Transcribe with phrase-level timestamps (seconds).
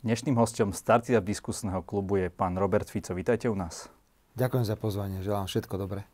[0.00, 3.12] Dnešným hostom Startup diskusného klubu je pán Robert Fico.
[3.12, 3.92] Vítajte u nás.
[4.32, 6.08] Ďakujem za pozvanie, želám všetko dobré.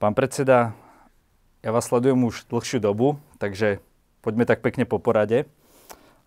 [0.00, 0.72] Pán predseda,
[1.60, 3.84] ja vás sledujem už dlhšiu dobu, takže
[4.24, 5.44] poďme tak pekne po porade.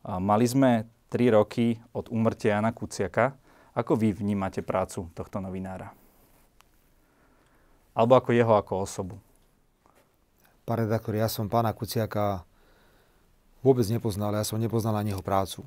[0.06, 3.42] Mali sme 3 roky od úmrtia Jana Kuciaka.
[3.74, 5.98] Ako vy vnímate prácu tohto novinára?
[7.98, 9.18] Alebo ako jeho ako osobu?
[10.62, 12.46] Pán redaktor, ja som pána Kuciaka
[13.62, 15.66] vôbec nepoznal, ja som nepoznal ani jeho prácu.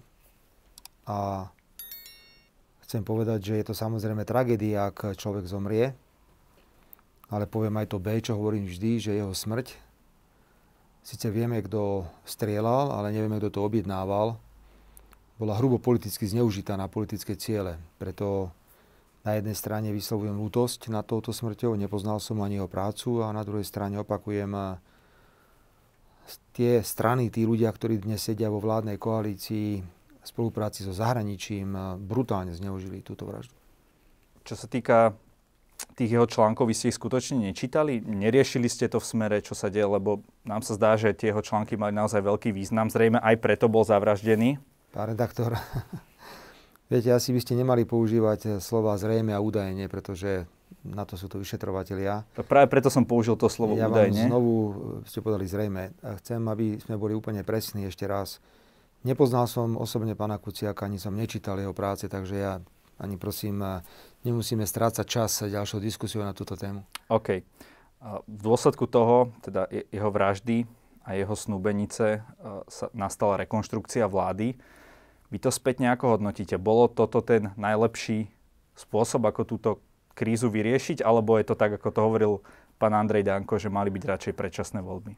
[1.07, 1.49] A
[2.87, 5.95] chcem povedať, že je to samozrejme tragédia, ak človek zomrie,
[7.33, 9.75] ale poviem aj to B, čo hovorím vždy, že jeho smrť,
[11.05, 14.37] síce vieme, kto strieľal, ale nevieme, kto to objednával,
[15.35, 17.77] bola hrubo politicky zneužitá na politické ciele.
[17.99, 18.55] Preto
[19.27, 23.43] na jednej strane vyslovujem lútosť nad touto smrťou, nepoznal som ani jeho prácu a na
[23.43, 24.79] druhej strane opakujem,
[26.55, 29.83] tie strany, tí ľudia, ktorí dnes sedia vo vládnej koalícii
[30.25, 33.53] v spolupráci so zahraničím, brutálne zneužili túto vraždu.
[34.45, 35.17] Čo sa týka
[35.95, 38.01] tých jeho článkov, vy ste ich skutočne nečítali?
[38.01, 39.85] Neriešili ste to v smere, čo sa deje?
[39.85, 42.89] Lebo nám sa zdá, že tie jeho články mali naozaj veľký význam.
[42.89, 44.57] Zrejme aj preto bol zavraždený.
[44.95, 45.59] Pán redaktor,
[46.93, 50.47] viete, asi by ste nemali používať slova zrejme a údajne, pretože
[50.85, 52.29] na to sú to vyšetrovatelia.
[52.45, 54.21] Práve preto som použil to slovo ja údajne.
[54.21, 54.53] Ja znovu,
[55.09, 58.45] ste povedali zrejme, chcem, aby sme boli úplne presní ešte raz.
[59.01, 62.61] Nepoznal som osobne pána Kuciaka, ani som nečítal jeho práce, takže ja
[63.01, 63.65] ani prosím,
[64.23, 66.87] nemusíme strácať čas ďalšou diskusiou na túto tému.
[67.11, 67.43] OK.
[68.29, 70.69] V dôsledku toho, teda jeho vraždy
[71.05, 72.23] a jeho snúbenice,
[72.69, 74.57] sa nastala rekonštrukcia vlády.
[75.33, 76.61] Vy to späť nejako hodnotíte?
[76.61, 78.31] Bolo toto ten najlepší
[78.77, 79.71] spôsob, ako túto
[80.15, 82.33] krízu vyriešiť, alebo je to tak, ako to hovoril
[82.79, 85.15] pán Andrej Danko, že mali byť radšej predčasné voľby?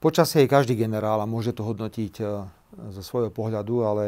[0.00, 2.24] Počasie je každý generál a môže to hodnotiť e,
[2.88, 4.04] zo svojho pohľadu, ale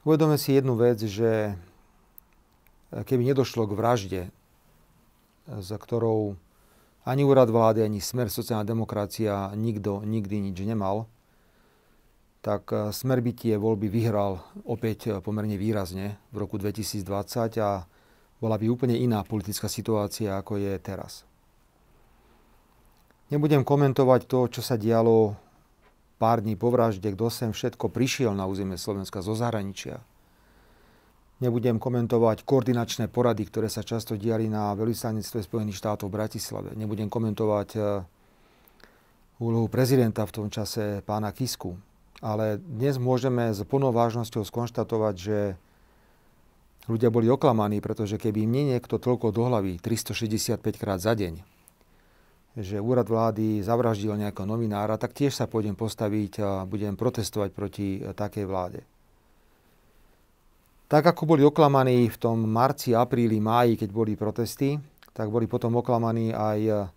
[0.00, 1.52] uvedome si jednu vec, že
[2.88, 4.22] keby nedošlo k vražde,
[5.48, 6.40] za ktorou
[7.02, 11.10] ani úrad vlády, ani smer sociálna demokracia nikto nikdy nič nemal,
[12.42, 17.86] tak eh, smer by tie voľby vyhral opäť eh, pomerne výrazne v roku 2020 a
[18.42, 21.22] bola by úplne iná politická situácia, ako je teraz.
[23.30, 25.38] Nebudem komentovať to, čo sa dialo
[26.18, 30.02] pár dní po vražde, kto sem všetko prišiel na územie Slovenska zo zahraničia.
[31.38, 36.74] Nebudem komentovať koordinačné porady, ktoré sa často diali na veľvyslanectve Spojených štátov v Bratislave.
[36.74, 38.02] Nebudem komentovať eh,
[39.38, 41.91] úlohu prezidenta v tom čase pána Kisku
[42.22, 45.38] ale dnes môžeme s plnou vážnosťou skonštatovať, že
[46.86, 51.42] ľudia boli oklamaní, pretože keby mne niekto toľko do hlavy 365 krát za deň,
[52.54, 57.98] že úrad vlády zavraždil nejakého novinára, tak tiež sa pôjdem postaviť a budem protestovať proti
[57.98, 58.80] takej vláde.
[60.86, 64.76] Tak ako boli oklamaní v tom marci, apríli, máji, keď boli protesty,
[65.16, 66.92] tak boli potom oklamaní aj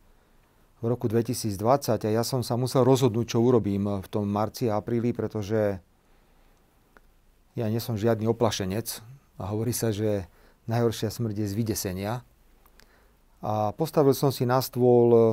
[0.84, 1.56] v roku 2020
[2.03, 5.80] a ja som sa musel rozhodnúť, čo urobím v tom marci a apríli, pretože
[7.56, 9.00] ja nie som žiadny oplašenec
[9.40, 10.28] a hovorí sa, že
[10.68, 12.13] najhoršia smrť je z vydesenia.
[13.46, 15.24] A postavil som si na stôl e,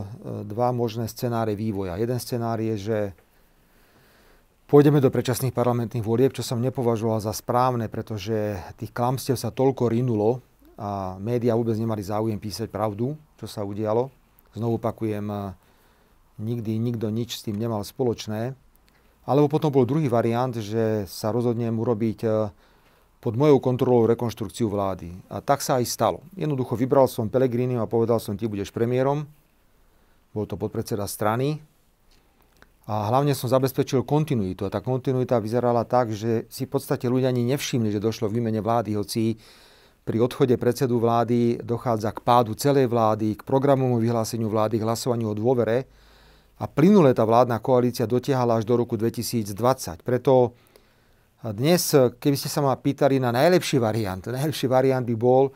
[0.44, 1.96] dva možné scenáre vývoja.
[1.96, 2.98] Jeden scenár je, že
[4.68, 9.88] pôjdeme do predčasných parlamentných volieb, čo som nepovažoval za správne, pretože tých klamstiev sa toľko
[9.88, 10.44] rinulo
[10.76, 14.21] a médiá vôbec nemali záujem písať pravdu, čo sa udialo.
[14.52, 15.54] Znovu opakujem,
[16.40, 18.56] nikdy nikto nič s tým nemal spoločné.
[19.22, 22.28] Alebo potom bol druhý variant, že sa rozhodnem urobiť e,
[23.22, 25.14] pod mojou kontrolou rekonštrukciu vlády.
[25.30, 26.26] A tak sa aj stalo.
[26.34, 29.22] Jednoducho vybral som Pelegrini a povedal som, ty budeš premiérom.
[30.34, 31.62] Bol to podpredseda strany.
[32.90, 34.66] A hlavne som zabezpečil kontinuitu.
[34.66, 38.42] A tá kontinuita vyzerala tak, že si v podstate ľudia ani nevšimli, že došlo k
[38.42, 39.38] výmene vlády, hoci
[40.02, 45.30] pri odchode predsedu vlády dochádza k pádu celej vlády, k programovému vyhláseniu vlády, k hlasovaniu
[45.30, 45.86] o dôvere
[46.58, 49.54] a plynule tá vládna koalícia dotiahala až do roku 2020.
[50.02, 50.54] Preto
[51.42, 51.90] dnes,
[52.22, 55.50] keby ste sa ma pýtali na najlepší variant, najlepší variant by bol,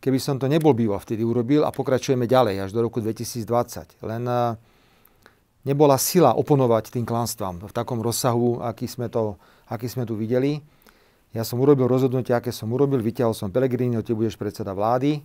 [0.00, 3.44] keby som to nebol býval vtedy urobil a pokračujeme ďalej až do roku 2020.
[4.08, 4.56] Len eh,
[5.68, 9.36] nebola sila oponovať tým klanstvám v takom rozsahu, aký sme, to,
[9.68, 10.64] aký sme tu videli.
[11.36, 15.20] Ja som urobil rozhodnutie, aké som urobil, vyťahol som Pelegrini, ty budeš predseda vlády.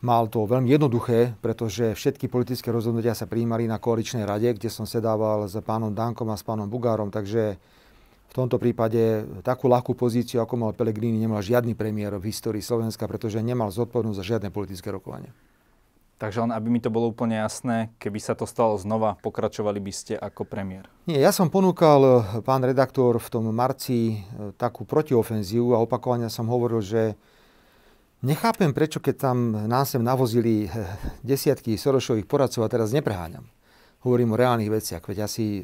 [0.00, 4.88] Mal to veľmi jednoduché, pretože všetky politické rozhodnutia sa prijímali na koaličnej rade, kde som
[4.88, 7.60] sedával s pánom Dankom a s pánom Bugárom, takže
[8.30, 13.04] v tomto prípade takú ľahkú pozíciu, ako mal Pelegrini, nemal žiadny premiér v histórii Slovenska,
[13.04, 15.34] pretože nemal zodpovednosť za žiadne politické rokovanie.
[16.20, 19.88] Takže len aby mi to bolo úplne jasné, keby sa to stalo znova, pokračovali by
[19.88, 20.84] ste ako premiér?
[21.08, 26.28] Nie, ja som ponúkal, eh, pán redaktor, v tom marci eh, takú protiofenzívu a opakovane
[26.28, 27.16] som hovoril, že
[28.20, 30.92] nechápem, prečo keď tam nás sem navozili eh,
[31.24, 33.48] desiatky Sorošových poradcov a teraz nepreháňam.
[34.04, 35.60] Hovorím o reálnych veciach, veď asi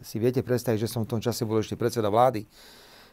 [0.00, 2.48] si viete predstaviť, že som v tom čase bol ešte predseda vlády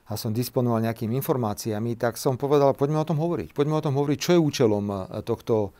[0.07, 3.51] a som disponoval nejakými informáciami, tak som povedal, poďme o tom hovoriť.
[3.51, 4.83] Poďme o tom hovoriť, čo je účelom
[5.27, 5.75] tohto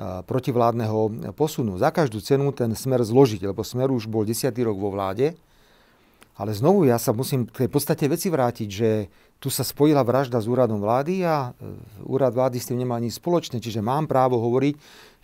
[0.00, 1.76] protivládneho posunu.
[1.76, 5.36] Za každú cenu ten smer zložiť, lebo smer už bol desiatý rok vo vláde.
[6.32, 8.90] Ale znovu ja sa musím k tej podstate veci vrátiť, že
[9.36, 13.20] tu sa spojila vražda s úradom vlády a e, úrad vlády s tým nemá nič
[13.20, 13.60] spoločné.
[13.60, 14.74] Čiže mám právo hovoriť,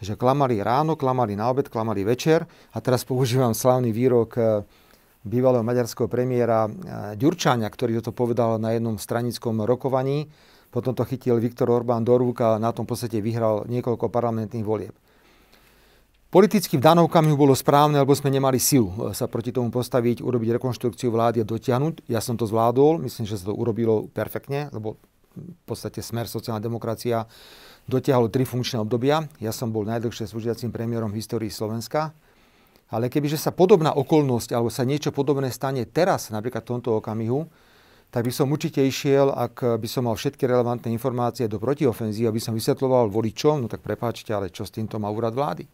[0.05, 2.45] že klamali ráno, klamali na obed, klamali večer.
[2.75, 4.69] A teraz používam slavný výrok e,
[5.25, 6.71] bývalého maďarského premiéra e,
[7.17, 10.29] Ďurčáňa, ktorý toto povedal na jednom stranickom rokovaní
[10.69, 14.95] potom to chytil Viktor Orbán do rúk a na tom podstate vyhral niekoľko parlamentných volieb.
[16.29, 20.21] Politicky v danom okamihu bolo správne, lebo sme nemali silu e, sa proti tomu postaviť,
[20.21, 22.05] urobiť rekonštrukciu vlády a dotiahnuť.
[22.05, 25.01] Ja som to zvládol, myslím, že sa to urobilo perfektne, lebo
[25.33, 27.25] v podstate smer sociálna demokracia
[27.89, 29.25] dotiahol tri funkčné obdobia.
[29.41, 32.13] Ja som bol najdlhšie slúžiacím premiérom v histórii Slovenska.
[32.93, 37.49] Ale kebyže sa podobná okolnosť alebo sa niečo podobné stane teraz, napríklad v tomto okamihu,
[38.09, 42.41] tak by som určite išiel, ak by som mal všetky relevantné informácie do protiofenzí, aby
[42.41, 45.69] som vysvetloval voličom, no tak prepáčte, ale čo s týmto má úrad vlády?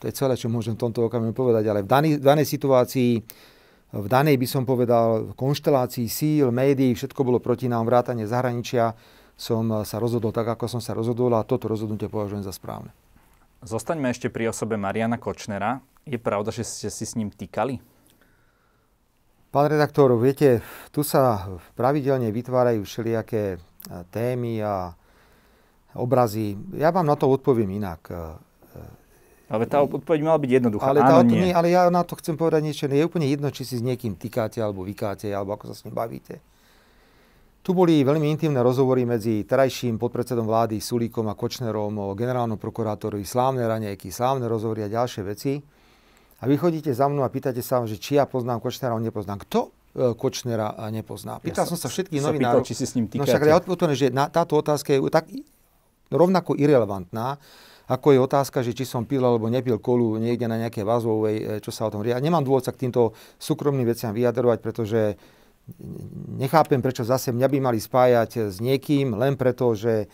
[0.00, 1.68] To je celé, čo môžem v tomto okamihu povedať.
[1.70, 3.12] Ale v danej, v danej situácii,
[3.90, 8.96] v danej by som povedal, konštelácii síl, médií, všetko bolo proti nám, vrátanie zahraničia,
[9.36, 12.90] som sa rozhodol tak, ako som sa rozhodol a toto rozhodnutie považujem za správne.
[13.60, 15.84] Zostaňme ešte pri osobe Mariana Kočnera.
[16.08, 17.76] Je pravda, že ste si s ním týkali?
[19.50, 20.62] Pán redaktor, viete,
[20.94, 23.58] tu sa pravidelne vytvárajú všelijaké e,
[24.14, 24.94] témy a
[25.98, 26.54] obrazy.
[26.78, 28.14] Ja vám na to odpoviem inak.
[28.14, 28.40] E,
[29.50, 30.94] ale tá odpoveď mala byť jednoduchá.
[30.94, 31.50] Ale, Áno, nie.
[31.50, 31.52] nie.
[31.52, 32.86] ale ja na to chcem povedať niečo.
[32.86, 35.98] Je úplne jedno, či si s niekým týkáte, alebo vykáte, alebo ako sa s ním
[35.98, 36.38] bavíte.
[37.60, 43.26] Tu boli veľmi intimné rozhovory medzi terajším podpredsedom vlády Sulíkom a Kočnerom o generálnom prokurátorovi,
[43.26, 45.58] slávne raňajky, slávne rozhovory a ďalšie veci.
[46.40, 49.44] A vy chodíte za mnou a pýtate sa, že či ja poznám Kočnera, on nepoznám.
[49.44, 51.36] Kto e, Kočnera nepozná?
[51.36, 52.64] Pýtal ja som sa všetkých novinárov.
[52.64, 53.28] či si s ním týkate.
[53.28, 55.28] No však ja odpoviem, že na, táto otázka je tak
[56.08, 57.36] rovnako irrelevantná,
[57.90, 61.44] ako je otázka, že či som pil alebo nepil kolu niekde na nejaké vazovej, e,
[61.60, 62.16] čo sa o tom ria.
[62.16, 65.20] Nemám dôvod sa k týmto súkromným veciam vyjadrovať, pretože
[66.40, 70.08] nechápem, prečo zase mňa by mali spájať s niekým, len preto, že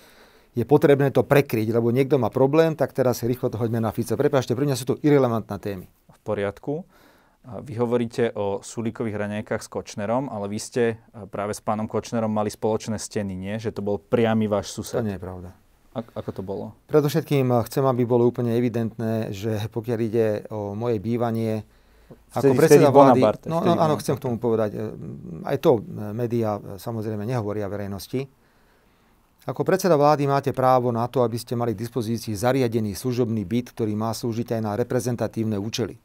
[0.58, 4.18] je potrebné to prekryť, lebo niekto má problém, tak teraz rýchlo to hoďme na Fica.
[4.18, 5.86] Prepašte, pre mňa sú to irrelevantné témy
[6.26, 6.82] poriadku.
[7.46, 10.98] Vy hovoríte o Sulíkových raňajkách s Kočnerom, ale vy ste
[11.30, 13.54] práve s pánom Kočnerom mali spoločné steny, nie?
[13.62, 14.98] Že to bol priamy váš sused.
[14.98, 15.54] To nie je pravda.
[15.94, 16.64] A- ako to bolo?
[16.90, 21.62] Predovšetkým chcem, aby bolo úplne evidentné, že pokiaľ ide o moje bývanie,
[22.34, 23.22] ako predseda vlády...
[23.46, 24.74] No, no, áno, chcem k tomu povedať.
[24.74, 24.78] E,
[25.46, 25.82] aj to
[26.14, 28.26] médiá samozrejme nehovoria verejnosti.
[29.46, 33.70] Ako predseda vlády máte právo na to, aby ste mali k dispozícii zariadený služobný byt,
[33.74, 36.02] ktorý má slúžiť aj na reprezentatívne účely.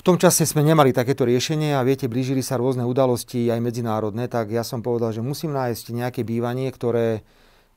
[0.00, 4.32] V tom čase sme nemali takéto riešenie a viete, blížili sa rôzne udalosti aj medzinárodné,
[4.32, 7.20] tak ja som povedal, že musím nájsť nejaké bývanie, ktoré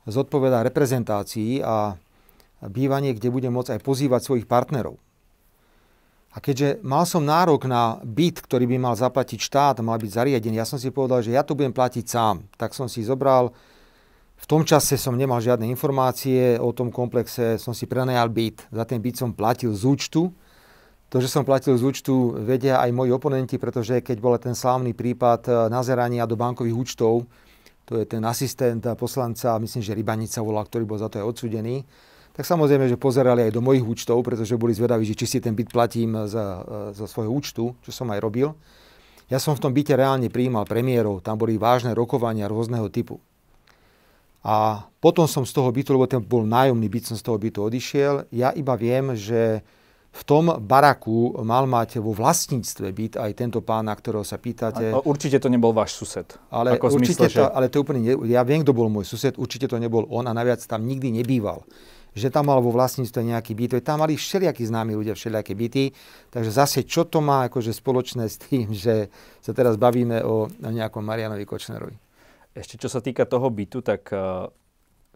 [0.08, 2.00] zodpovedá reprezentácii a
[2.64, 4.96] bývanie, kde budem môcť aj pozývať svojich partnerov.
[6.32, 10.56] A keďže mal som nárok na byt, ktorý by mal zaplatiť štát, mal byť zariadený,
[10.56, 12.48] ja som si povedal, že ja to budem platiť sám.
[12.56, 13.52] Tak som si zobral,
[14.40, 18.64] v tom čase som nemal žiadne informácie o tom komplexe, som si prenajal byt.
[18.72, 20.32] Za ten byt som platil z účtu,
[21.14, 24.98] to, že som platil z účtu, vedia aj moji oponenti, pretože keď bol ten slávny
[24.98, 27.30] prípad eh, nazerania do bankových účtov,
[27.86, 31.86] to je ten asistent poslanca, myslím, že Rybanica volá, ktorý bol za to aj odsudený,
[32.34, 35.54] tak samozrejme, že pozerali aj do mojich účtov, pretože boli zvedaví, že či si ten
[35.54, 38.50] byt platím za, eh, za svojho účtu, čo som aj robil.
[39.30, 43.22] Ja som v tom byte reálne prijímal premiérov, tam boli vážne rokovania rôzneho typu.
[44.42, 47.64] A potom som z toho bytu, lebo ten bol nájomný byt, som z toho bytu
[47.64, 48.28] odišiel.
[48.34, 49.64] Ja iba viem, že
[50.14, 54.94] v tom baraku mal mať vo vlastníctve byt aj tento pán, na ktorého sa pýtate.
[54.94, 56.38] A, určite to nebol váš sused.
[56.54, 57.50] Ale, Ako určite zmysle, to, že...
[57.50, 60.32] ale to úplne, ne, ja viem, kto bol môj sused, určite to nebol on a
[60.32, 61.66] naviac tam nikdy nebýval.
[62.14, 65.90] Že tam mal vo vlastníctve nejaký byt, tam mali všelijakí známi ľudia, všelijaké byty.
[66.30, 69.10] Takže zase, čo to má akože spoločné s tým, že
[69.42, 71.98] sa teraz bavíme o, nejakom Marianovi Kočnerovi?
[72.54, 74.46] Ešte čo sa týka toho bytu, tak uh,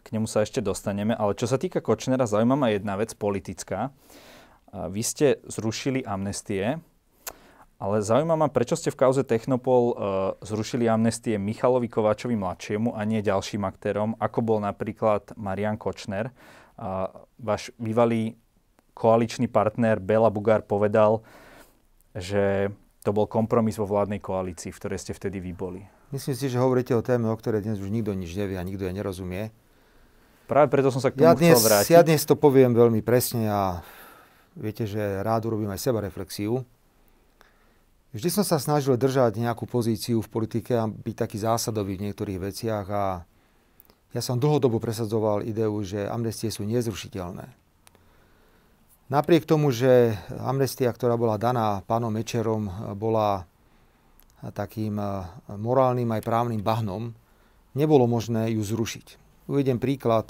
[0.02, 1.14] k nemu sa ešte dostaneme.
[1.14, 3.94] Ale čo sa týka Kočnera, zaujímavá jedna vec politická.
[4.72, 6.80] Vy ste zrušili amnestie,
[7.78, 9.94] ale zaujíma ma, prečo ste v kauze Technopol uh,
[10.42, 16.34] zrušili amnestie Michalovi Kováčovi mladšiemu a nie ďalším aktérom, ako bol napríklad Marian Kočner.
[16.74, 17.06] A
[17.38, 18.34] váš bývalý
[18.98, 21.22] koaličný partner Bela Bugár povedal,
[22.18, 22.74] že
[23.06, 25.80] to bol kompromis vo vládnej koalícii, v ktorej ste vtedy vy boli.
[26.10, 28.90] Myslím si, že hovoríte o téme, o ktorej dnes už nikto nič nevie a nikto
[28.90, 29.54] je nerozumie.
[30.50, 31.92] Práve preto som sa k tomu ja dnes, chcel vrátiť.
[31.94, 33.86] Ja dnes to poviem veľmi presne a
[34.58, 36.66] viete, že rád urobím aj seba reflexiu.
[38.10, 42.42] Vždy som sa snažil držať nejakú pozíciu v politike a byť taký zásadový v niektorých
[42.42, 43.22] veciach a
[44.16, 47.44] ja som dlhodobo presadzoval ideu, že amnestie sú nezrušiteľné.
[49.12, 53.44] Napriek tomu, že amnestia, ktorá bola daná pánom Mečerom, bola
[54.56, 54.96] takým
[55.48, 57.12] morálnym aj právnym bahnom,
[57.76, 59.06] nebolo možné ju zrušiť.
[59.48, 60.28] Uvediem príklad.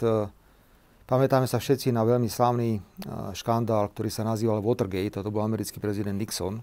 [1.09, 2.85] Pamätáme sa všetci na veľmi slávny
[3.33, 5.25] škandál, ktorý sa nazýval Watergate.
[5.25, 6.61] To bol americký prezident Nixon.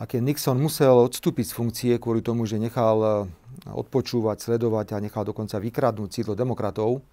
[0.00, 3.28] A keď Nixon musel odstúpiť z funkcie kvôli tomu, že nechal
[3.68, 7.04] odpočúvať, sledovať a nechal dokonca vykradnúť sídlo demokratov,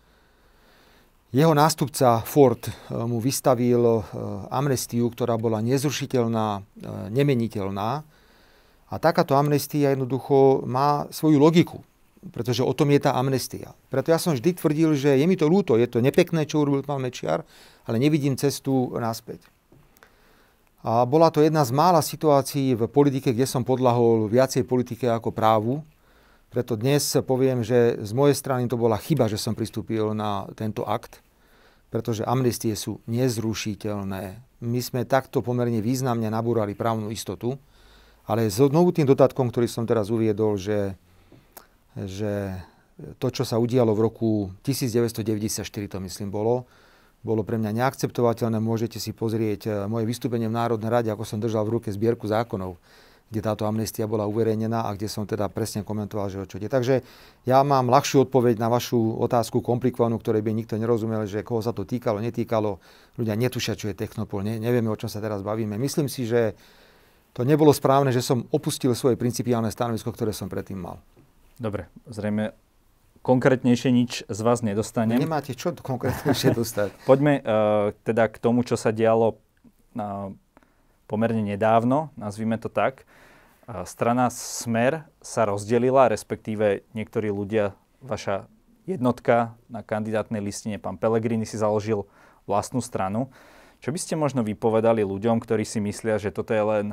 [1.36, 4.00] jeho nástupca Ford mu vystavil
[4.48, 6.64] amnestiu, ktorá bola nezrušiteľná,
[7.12, 8.08] nemeniteľná.
[8.88, 11.84] A takáto amnestia jednoducho má svoju logiku
[12.20, 13.72] pretože o tom je tá amnestia.
[13.88, 16.84] Preto ja som vždy tvrdil, že je mi to ľúto, je to nepekné, čo urobil
[16.84, 17.48] pán Mečiar,
[17.88, 19.40] ale nevidím cestu naspäť.
[20.80, 25.36] A bola to jedna z mála situácií v politike, kde som podlahol viacej politike ako
[25.36, 25.84] právu.
[26.48, 30.88] Preto dnes poviem, že z mojej strany to bola chyba, že som pristúpil na tento
[30.88, 31.20] akt,
[31.92, 34.40] pretože amnestie sú nezrušiteľné.
[34.64, 37.60] My sme takto pomerne významne nabúrali právnu istotu,
[38.24, 40.96] ale znovu tým dodatkom, ktorý som teraz uviedol, že
[41.96, 42.60] že
[43.18, 44.30] to, čo sa udialo v roku
[44.68, 46.68] 1994, to myslím bolo,
[47.24, 48.60] bolo pre mňa neakceptovateľné.
[48.60, 52.28] Môžete si pozrieť eh, moje vystúpenie v Národnej rade, ako som držal v ruke zbierku
[52.28, 52.80] zákonov,
[53.30, 56.72] kde táto amnestia bola uverejnená a kde som teda presne komentoval, že o čo ide.
[56.72, 57.06] Takže
[57.46, 61.76] ja mám ľahšiu odpoveď na vašu otázku komplikovanú, ktorej by nikto nerozumel, že koho sa
[61.76, 62.82] to týkalo, netýkalo.
[63.20, 65.78] Ľudia netušia, čo je Technopol, ne, nevieme, o čom sa teraz bavíme.
[65.78, 66.58] Myslím si, že
[67.36, 70.98] to nebolo správne, že som opustil svoje principiálne stanovisko, ktoré som predtým mal.
[71.60, 72.56] Dobre, zrejme
[73.20, 75.20] konkrétnejšie nič z vás nedostanem.
[75.20, 76.96] Nemáte čo konkrétnejšie dostať.
[77.10, 80.32] Poďme uh, teda k tomu, čo sa dialo uh,
[81.04, 83.04] pomerne nedávno, nazvime to tak.
[83.68, 88.48] Uh, strana Smer sa rozdelila, respektíve niektorí ľudia, vaša
[88.88, 92.08] jednotka na kandidátnej listine, pán Pelegrini si založil
[92.48, 93.28] vlastnú stranu.
[93.84, 96.86] Čo by ste možno vypovedali ľuďom, ktorí si myslia, že toto je len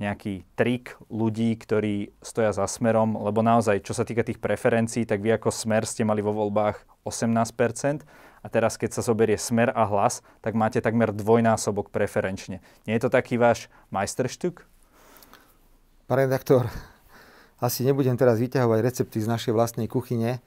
[0.00, 5.20] nejaký trik ľudí, ktorí stoja za smerom, lebo naozaj, čo sa týka tých preferencií, tak
[5.20, 8.02] vy ako smer ste mali vo voľbách 18%,
[8.40, 12.64] a teraz keď sa zoberie smer a hlas, tak máte takmer dvojnásobok preferenčne.
[12.88, 14.64] Nie je to taký váš majsterštuk?
[16.08, 16.64] Pán redaktor,
[17.60, 20.40] asi nebudem teraz vyťahovať recepty z našej vlastnej kuchyne.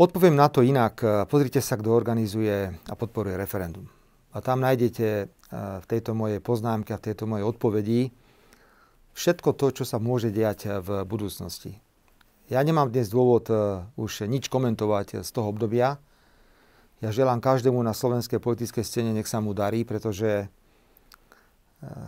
[0.00, 1.04] Odpoviem na to inak.
[1.28, 3.84] Pozrite sa, kto organizuje a podporuje referendum.
[4.36, 5.32] A tam nájdete
[5.80, 8.12] v tejto mojej poznámke a v tejto mojej odpovedi
[9.16, 11.80] všetko to, čo sa môže diať v budúcnosti.
[12.52, 15.98] Ja nemám dnes dôvod e, už nič komentovať z toho obdobia.
[17.02, 20.46] Ja želám každému na slovenskej politickej scéne, nech sa mu darí, pretože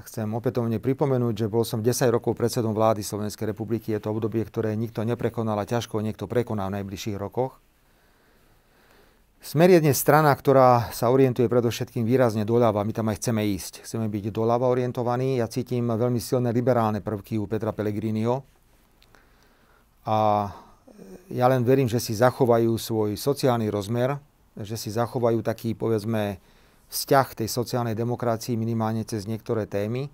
[0.08, 3.92] chcem opätovne pripomenúť, že bol som 10 rokov predsedom vlády Slovenskej republiky.
[3.92, 7.61] Je to obdobie, ktoré nikto neprekonal a ťažko niekto prekoná v najbližších rokoch.
[9.38, 12.83] Smer je dnes strana, ktorá sa orientuje predovšetkým výrazne doľava.
[12.83, 13.87] My tam aj chceme ísť.
[13.87, 15.38] Chceme byť doľava orientovaní.
[15.38, 18.42] Ja cítim veľmi silné liberálne prvky u Petra Pellegriniho.
[20.11, 20.50] A
[21.30, 24.18] ja len verím, že si zachovajú svoj sociálny rozmer,
[24.59, 26.42] že si zachovajú taký, povedzme,
[26.90, 30.11] vzťah tej sociálnej demokracii minimálne cez niektoré témy.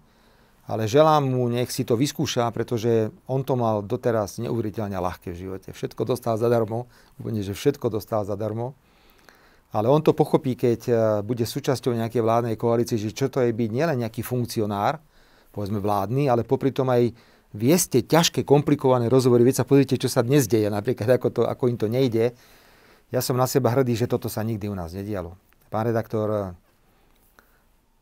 [0.69, 5.49] Ale želám mu, nech si to vyskúša, pretože on to mal doteraz neuveriteľne ľahké v
[5.49, 5.73] živote.
[5.73, 8.77] Všetko dostal zadarmo, úplne, že všetko dostal zadarmo.
[9.75, 10.93] Ale on to pochopí, keď e,
[11.27, 15.03] bude súčasťou nejakej vládnej koalície, že čo to je byť nielen nejaký funkcionár,
[15.51, 17.11] povedzme vládny, ale popri tom aj
[17.51, 19.43] vieste ťažké, komplikované rozhovory.
[19.43, 22.31] Veď sa pozrite, čo sa dnes deje, napríklad ako, to, ako im to nejde.
[23.11, 25.35] Ja som na seba hrdý, že toto sa nikdy u nás nedialo.
[25.75, 26.43] Pán redaktor, e,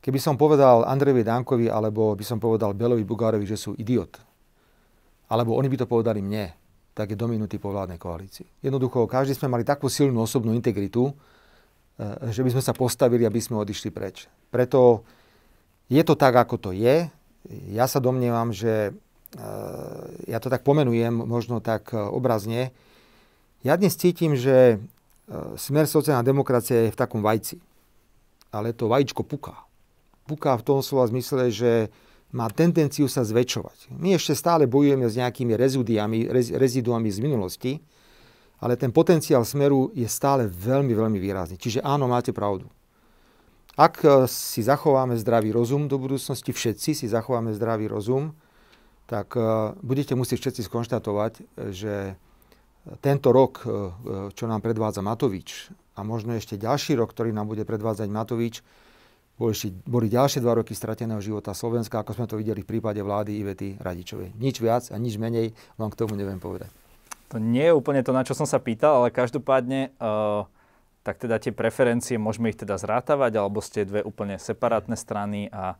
[0.05, 4.21] keby som povedal Andrejovi Dankovi, alebo by som povedal Belovi Bugárovi, že sú idiot,
[5.33, 6.52] alebo oni by to povedali mne,
[6.93, 8.61] tak je do minúty po vládnej koalícii.
[8.61, 11.09] Jednoducho, každý sme mali takú silnú osobnú integritu,
[12.30, 14.26] že by sme sa postavili, aby sme odišli preč.
[14.49, 15.04] Preto
[15.92, 17.11] je to tak, ako to je.
[17.68, 19.42] Ja sa domnievam, že eh,
[20.30, 22.72] ja to tak pomenujem, možno tak eh, obrazne.
[23.62, 24.82] Ja dnes cítim, že
[25.56, 27.62] smer sociálna demokracia je v takom vajci.
[28.52, 29.64] Ale to vajíčko puká.
[30.28, 31.88] Puká v tom slova zmysle, že
[32.32, 33.92] má tendenciu sa zväčšovať.
[33.92, 37.72] My ešte stále bojujeme s nejakými reziduami, reziduami z minulosti,
[38.62, 41.59] ale ten potenciál smeru je stále veľmi, veľmi výrazný.
[41.59, 42.71] Čiže áno, máte pravdu.
[43.75, 48.31] Ak e, si zachováme zdravý rozum do budúcnosti, všetci si zachováme zdravý rozum,
[49.11, 51.33] tak e, budete musieť všetci skonštatovať,
[51.75, 52.14] že
[53.02, 53.69] tento rok, e,
[54.31, 58.62] čo nám predvádza Matovič a možno ešte ďalší rok, ktorý nám bude predvádzať Matovič,
[59.88, 63.75] boli, ďalšie dva roky strateného života Slovenska, ako sme to videli v prípade vlády Ivety
[63.81, 64.38] Radičovej.
[64.38, 66.81] Nič viac a nič menej vám k tomu neviem povedať.
[67.32, 70.44] To nie je úplne to, na čo som sa pýtal, ale každopádne uh,
[71.02, 75.74] tak teda tie preferencie, môžeme ich teda zrátavať, alebo ste dve úplne separátne strany a...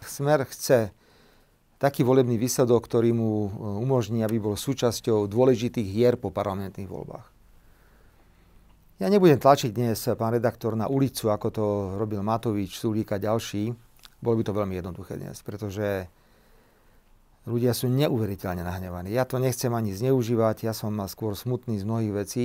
[0.00, 0.94] Smer chce
[1.76, 3.48] taký volebný výsledok, ktorý mu e,
[3.84, 7.26] umožní, aby bol súčasťou dôležitých hier po parlamentných voľbách.
[8.98, 13.70] Ja nebudem tlačiť dnes, pán redaktor, na ulicu, ako to robil Matovič, Sulík a ďalší.
[14.18, 16.10] Bolo by to veľmi jednoduché dnes, pretože
[17.48, 19.16] ľudia sú neuveriteľne nahnevaní.
[19.16, 22.44] Ja to nechcem ani zneužívať, ja som skôr smutný z mnohých vecí,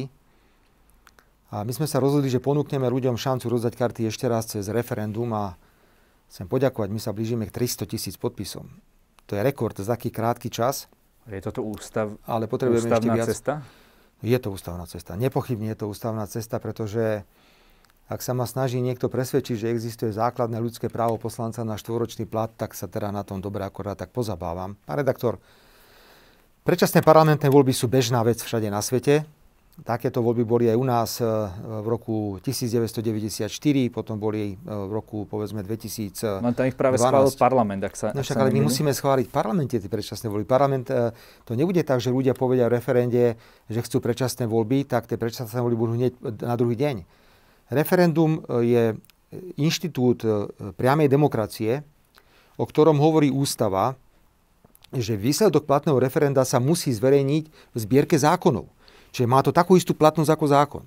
[1.53, 5.29] a my sme sa rozhodli, že ponúkneme ľuďom šancu rozdať karty ešte raz cez referendum
[5.38, 5.53] a
[6.25, 8.65] chcem poďakovať, my sa blížime k 300 tisíc podpisom.
[9.29, 10.89] To je rekord za taký krátky čas.
[11.29, 13.27] Je toto ústav, ale potrebujeme ústavná ešte viac.
[13.29, 13.53] cesta?
[14.25, 15.13] Je to ústavná cesta.
[15.13, 17.22] Nepochybne je to ústavná cesta, pretože
[18.12, 22.51] ak sa ma snaží niekto presvedčiť, že existuje základné ľudské právo poslanca na štvoročný plat,
[22.51, 24.75] tak sa teda na tom dobre akorát tak pozabávam.
[24.83, 25.39] Pán redaktor,
[26.67, 29.24] predčasné parlamentné voľby sú bežná vec všade na svete.
[29.74, 31.25] Takéto voľby boli aj u nás e,
[31.81, 33.50] v roku 1994,
[33.89, 36.45] potom boli e, v roku povedzme 2000.
[36.45, 38.13] No tam ich práve schválil parlament, ak sa...
[38.13, 40.45] No však ale my musíme schváliť v parlamente tie predčasné voľby.
[40.45, 41.10] Parlament, e,
[41.41, 43.33] to nebude tak, že ľudia povedia v referende,
[43.65, 46.13] že chcú predčasné voľby, tak tie predčasné voľby budú hneď
[46.45, 47.23] na druhý deň.
[47.72, 48.98] Referendum je
[49.58, 50.25] inštitút
[50.75, 51.86] priamej demokracie,
[52.60, 53.98] o ktorom hovorí ústava,
[54.93, 58.70] že výsledok platného referenda sa musí zverejniť v zbierke zákonov.
[59.10, 60.84] Čiže má to takú istú platnosť ako zákon.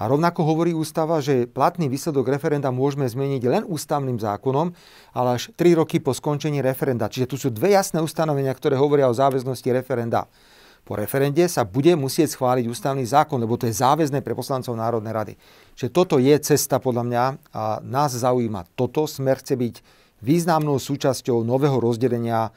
[0.00, 4.72] A rovnako hovorí ústava, že platný výsledok referenda môžeme zmeniť len ústavným zákonom,
[5.12, 7.10] ale až 3 roky po skončení referenda.
[7.10, 10.24] Čiže tu sú dve jasné ustanovenia, ktoré hovoria o záväznosti referenda.
[10.84, 15.14] Po referende sa bude musieť schváliť ústavný zákon, lebo to je záväzné pre poslancov Národnej
[15.14, 15.34] rady.
[15.78, 18.66] Čiže toto je cesta podľa mňa a nás zaujíma.
[18.74, 19.74] Toto smer chce byť
[20.20, 22.50] významnou súčasťou nového rozdelenia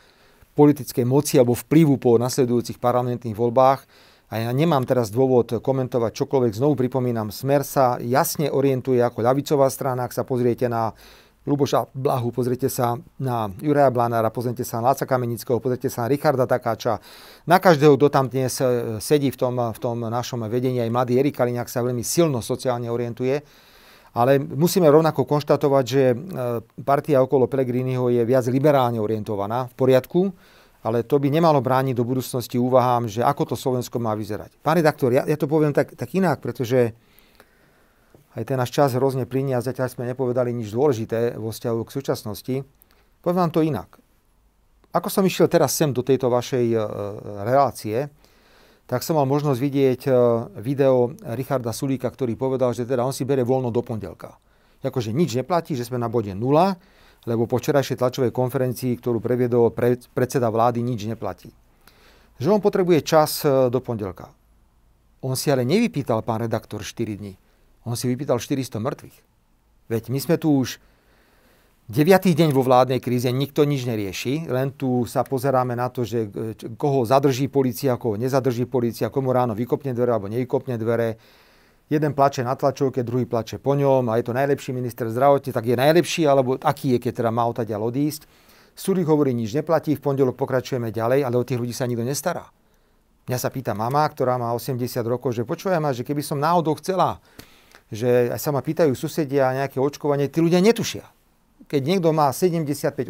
[0.53, 3.85] politickej moci alebo vplyvu po nasledujúcich parlamentných voľbách
[4.33, 6.57] a ja nemám teraz dôvod komentovať čokoľvek.
[6.57, 10.09] Znovu pripomínam, Smer sa jasne orientuje ako ľavicová strana.
[10.09, 10.97] Ak sa pozriete na
[11.43, 16.15] Luboša Blahu, pozrite sa na Juraja Blanára, pozrite sa na Láca Kamenického, pozrite sa na
[16.15, 17.03] Richarda Takáča.
[17.43, 21.19] Na každého, kto tam dnes e, sedí v tom, v tom našom vedení, aj mladý
[21.19, 23.43] Erik Kaliňák sa veľmi silno sociálne orientuje.
[24.15, 26.15] Ale musíme rovnako konštatovať, že e,
[26.79, 29.67] partia okolo Pelegriniho je viac liberálne orientovaná.
[29.67, 30.31] V poriadku,
[30.87, 34.63] ale to by nemalo brániť do budúcnosti úvahám, že ako to Slovensko má vyzerať.
[34.63, 36.95] Pán redaktor, ja, ja to poviem tak, tak inak, pretože
[38.33, 41.93] aj ten náš čas hrozne plinie a zatiaľ sme nepovedali nič dôležité vo vzťahu k
[41.93, 42.55] súčasnosti.
[43.21, 44.01] Poviem vám to inak.
[44.93, 46.77] Ako som išiel teraz sem do tejto vašej e,
[47.45, 47.97] relácie,
[48.85, 50.11] tak som mal možnosť vidieť e,
[50.61, 54.37] video Richarda Sulíka, ktorý povedal, že teda on si bere voľno do pondelka.
[54.83, 56.75] Akože nič neplatí, že sme na bode nula,
[57.23, 61.49] lebo po včerajšej tlačovej konferencii, ktorú previedol pre, predseda vlády, nič neplatí.
[62.37, 64.29] Že on potrebuje čas e, do pondelka.
[65.23, 67.33] On si ale nevypýtal, pán redaktor, 4 dní.
[67.83, 69.17] On si vypýtal 400 mŕtvych.
[69.91, 70.79] Veď my sme tu už
[71.91, 72.07] 9.
[72.07, 76.55] deň vo vládnej kríze, nikto nič nerieši, len tu sa pozeráme na to, že e,
[76.79, 81.19] koho zadrží policia, koho nezadrží policia, komu ráno vykopne dvere alebo nevykopne dvere
[81.91, 85.67] jeden plače na tlačovke, druhý plače po ňom a je to najlepší minister zdravotne, tak
[85.67, 88.31] je najlepší, alebo aký je, keď teda má odtiaľ odísť.
[88.73, 92.47] Súdik hovorí, nič neplatí, v pondelok pokračujeme ďalej, ale o tých ľudí sa nikto nestará.
[93.27, 96.79] Mňa sa pýta mama, ktorá má 80 rokov, že počujem ma, že keby som náhodou
[96.79, 97.19] chcela,
[97.91, 101.03] že aj sa ma pýtajú susedia nejaké očkovanie, tí ľudia netušia.
[101.67, 103.09] Keď niekto má 75-80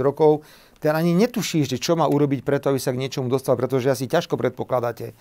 [0.00, 0.46] rokov,
[0.78, 4.06] ten ani netuší, že čo má urobiť preto, aby sa k niečomu dostal, pretože asi
[4.06, 5.12] ťažko predpokladáte,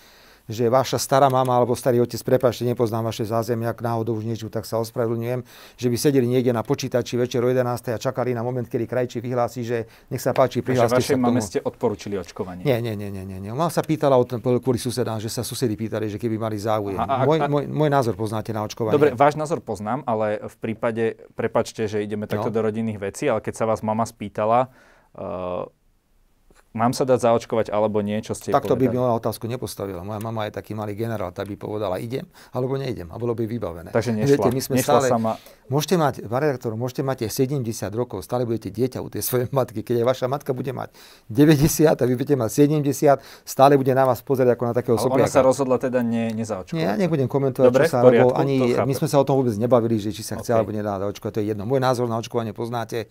[0.48, 4.48] že vaša stará mama alebo starý otec, prepáčte, nepoznám vaše zázemie, ak náhodou už niečo,
[4.48, 5.44] tak sa ospravedlňujem,
[5.76, 7.68] že by sedeli niekde na počítači večer o 11.
[7.68, 11.60] a čakali na moment, kedy krajčí vyhlási, že nech sa páči, prihláste sa mame ste
[11.60, 12.64] odporúčili očkovanie.
[12.64, 13.40] Nie, nie, nie, nie, nie.
[13.44, 13.52] nie.
[13.52, 16.98] Ona sa pýtala o tom kvôli susedám, že sa susedy pýtali, že keby mali záujem.
[16.98, 18.96] A, a, môj, a, môj, môj, názor poznáte na očkovanie.
[18.96, 22.56] Dobre, váš názor poznám, ale v prípade, prepačte, že ideme takto no.
[22.56, 24.72] do rodinných vecí, ale keď sa vás mama spýtala,
[25.20, 25.68] uh,
[26.78, 30.06] mám sa dať zaočkovať alebo nie, čo ste Takto by moja otázku nepostavila.
[30.06, 33.50] Moja mama je taký malý generál, tak by povedala, idem alebo neidem a bolo by
[33.50, 33.90] vybavené.
[33.90, 35.34] Takže nešla, Viete, my sme nešla stále, sama...
[35.68, 39.82] Môžete mať, redaktor, môžete mať 70 rokov, stále budete dieťa u tej svojej matky.
[39.82, 40.94] Keď aj vaša matka bude mať
[41.28, 45.28] 90 a vy budete mať 70, stále bude na vás pozerať ako na takého sopliaka.
[45.28, 46.78] Ona sa rozhodla teda ne, nezaočkovať.
[46.78, 49.58] Nie, ja nebudem komentovať, Dobre, čo sa poriadku, ani my sme sa o tom vôbec
[49.58, 50.58] nebavili, že či sa chce okay.
[50.62, 51.66] alebo nedá očkovať, to je jedno.
[51.66, 53.10] Môj názor na očkovanie poznáte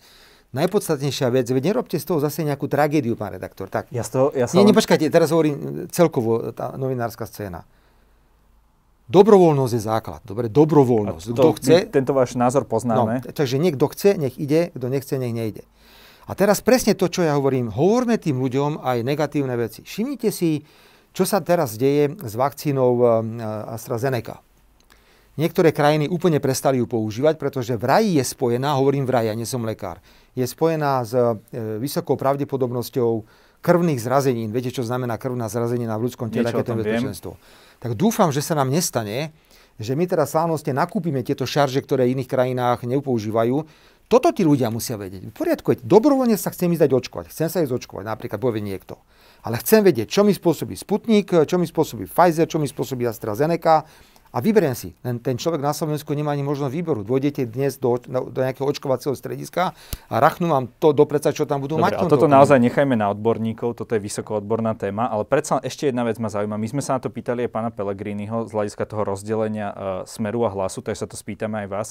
[0.57, 3.69] najpodstatnejšia vec, veď nerobte z toho zase nejakú tragédiu, pán redaktor.
[3.69, 3.93] Tak.
[3.93, 4.57] Ja, toho, ja som...
[4.57, 7.61] Nie, nepočkajte, teraz hovorím celkovo tá novinárska scéna.
[9.07, 10.21] Dobrovoľnosť je základ.
[10.27, 11.25] Dobre, dobrovoľnosť.
[11.31, 11.75] To, kto chce...
[11.87, 13.23] Tento váš názor poznáme.
[13.23, 15.63] No, takže niekto chce, nech ide, kto nechce, nech nejde.
[16.27, 19.87] A teraz presne to, čo ja hovorím, hovorme tým ľuďom aj negatívne veci.
[19.87, 20.59] Všimnite si,
[21.15, 23.09] čo sa teraz deje s vakcínou eh,
[23.71, 24.43] AstraZeneca.
[25.37, 29.61] Niektoré krajiny úplne prestali ju používať, pretože vraj je spojená, hovorím vraj, ja nie som
[29.61, 30.01] lekár,
[30.37, 31.33] je spojená s e,
[31.81, 33.25] vysokou pravdepodobnosťou
[33.65, 34.53] krvných zrazenín.
[34.53, 37.31] Viete, čo znamená krvná zrazenina v ľudskom tele, aké to nebezpečenstvo.
[37.81, 39.33] Tak dúfam, že sa nám nestane,
[39.81, 43.65] že my teraz slávnostne nakúpime tieto šarže, ktoré v iných krajinách neupoužívajú.
[44.07, 45.29] Toto tí ľudia musia vedieť.
[45.29, 47.25] V poriadku, dobrovoľne sa chcem ísť dať očkovať.
[47.27, 48.95] Chcem sa ísť očkovať, napríklad povie niekto.
[49.43, 53.83] Ale chcem vedieť, čo mi spôsobí Sputnik, čo mi spôsobí Pfizer, čo mi spôsobí AstraZeneca,
[54.31, 54.93] a vyberiem si.
[54.99, 57.01] Ten, ten človek na Slovensku nemá ani možnosť výboru.
[57.01, 59.71] Dôjdete dnes do, do nejakého očkovacieho strediska
[60.11, 62.03] a rachnú vám to do predsa, čo tam budú Dobre, mať.
[62.03, 66.03] A toto naozaj nechajme na odborníkov, toto je vysoko odborná téma, ale predsa ešte jedna
[66.03, 66.59] vec ma zaujíma.
[66.59, 70.43] My sme sa na to pýtali aj pána Pellegriniho z hľadiska toho rozdelenia uh, smeru
[70.45, 71.87] a hlasu, takže sa to spýtame aj vás.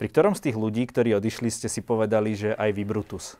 [0.00, 3.38] Pri ktorom z tých ľudí, ktorí odišli, ste si povedali, že aj vy Brutus?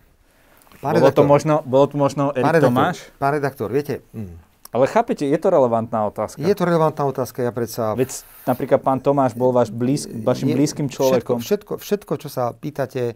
[0.82, 2.96] Pán bolo, redaktor, to možno, bolo to možno Erik pán redaktor, Tomáš?
[3.18, 6.42] Pán redaktor, viete, hm, ale chápete, je to relevantná otázka.
[6.42, 7.94] Je to relevantná otázka, ja predsa...
[7.94, 11.38] Veď napríklad pán Tomáš bol váš blízk, vašim je, blízkym človekom.
[11.38, 13.14] Všetko, všetko, všetko, čo sa pýtate,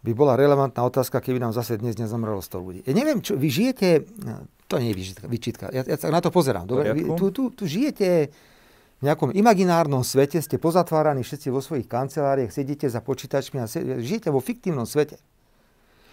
[0.00, 2.80] by bola relevantná otázka, keby nám zase dnes nezomrelo 100 ľudí.
[2.88, 4.08] Ja neviem, čo, vy žijete...
[4.72, 5.64] To nie je vyčitka, vyčitka.
[5.68, 6.64] Ja, ja na to pozerám.
[6.64, 6.96] Dobre?
[6.96, 8.32] Vy, tu, tu, tu žijete
[9.00, 13.68] v nejakom imaginárnom svete, ste pozatváraní všetci vo svojich kanceláriách, sedíte za počítačmi a
[14.00, 15.20] žijete vo fiktívnom svete.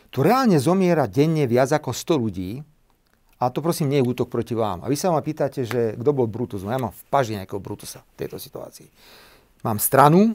[0.07, 2.63] Tu reálne zomiera denne viac ako 100 ľudí,
[3.37, 4.81] a to prosím nie je útok proti vám.
[4.81, 6.65] A vy sa ma pýtate, že kto bol Brutus.
[6.65, 8.89] No ja mám v paži nejakého Brutusa v tejto situácii.
[9.61, 10.33] Mám stranu,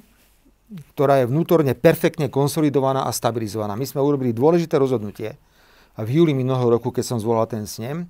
[0.95, 3.75] ktorá je vnútorne perfektne konsolidovaná a stabilizovaná.
[3.75, 5.35] My sme urobili dôležité rozhodnutie
[5.99, 8.09] v júli minulého roku, keď som zvolal ten snem.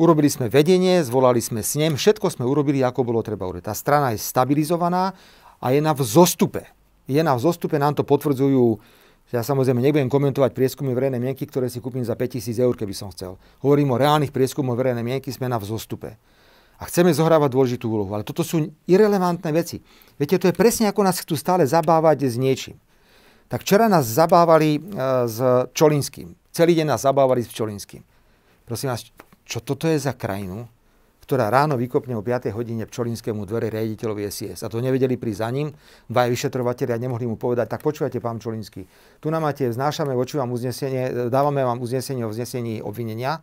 [0.00, 3.68] Urobili sme vedenie, zvolali sme snem, všetko sme urobili, ako bolo treba urobiť.
[3.68, 5.12] Tá strana je stabilizovaná
[5.60, 6.64] a je na vzostupe.
[7.04, 8.80] Je na vzostupe, nám to potvrdzujú
[9.30, 13.08] ja samozrejme nebudem komentovať prieskumy verejnej mienky, ktoré si kúpim za 5000 eur, keby som
[13.14, 13.40] chcel.
[13.64, 16.20] Hovorím o reálnych prieskumoch verejnej mienky, sme na vzostupe.
[16.76, 18.10] A chceme zohrávať dôležitú úlohu.
[18.12, 19.80] Ale toto sú irrelevantné veci.
[20.18, 22.76] Viete, to je presne ako nás chcú stále zabávať s niečím.
[23.46, 24.80] Tak včera nás zabávali e,
[25.30, 25.38] s
[25.76, 26.34] Čolinským.
[26.50, 28.02] Celý deň nás zabávali s Čolinským.
[28.66, 29.06] Prosím vás,
[29.46, 30.66] čo toto je za krajinu,
[31.32, 32.52] ktorá ráno vykopne o 5.
[32.52, 34.60] hodine Pčolinskému dvere riaditeľovi SIS.
[34.60, 35.72] A to nevedeli prísť za ním,
[36.04, 38.84] dva vyšetrovateľi a nemohli mu povedať, tak počúvajte, pán Čolinský,
[39.16, 43.40] tu nám máte, znášame voči vám uznesenie, dávame vám uznesenie o vznesení obvinenia,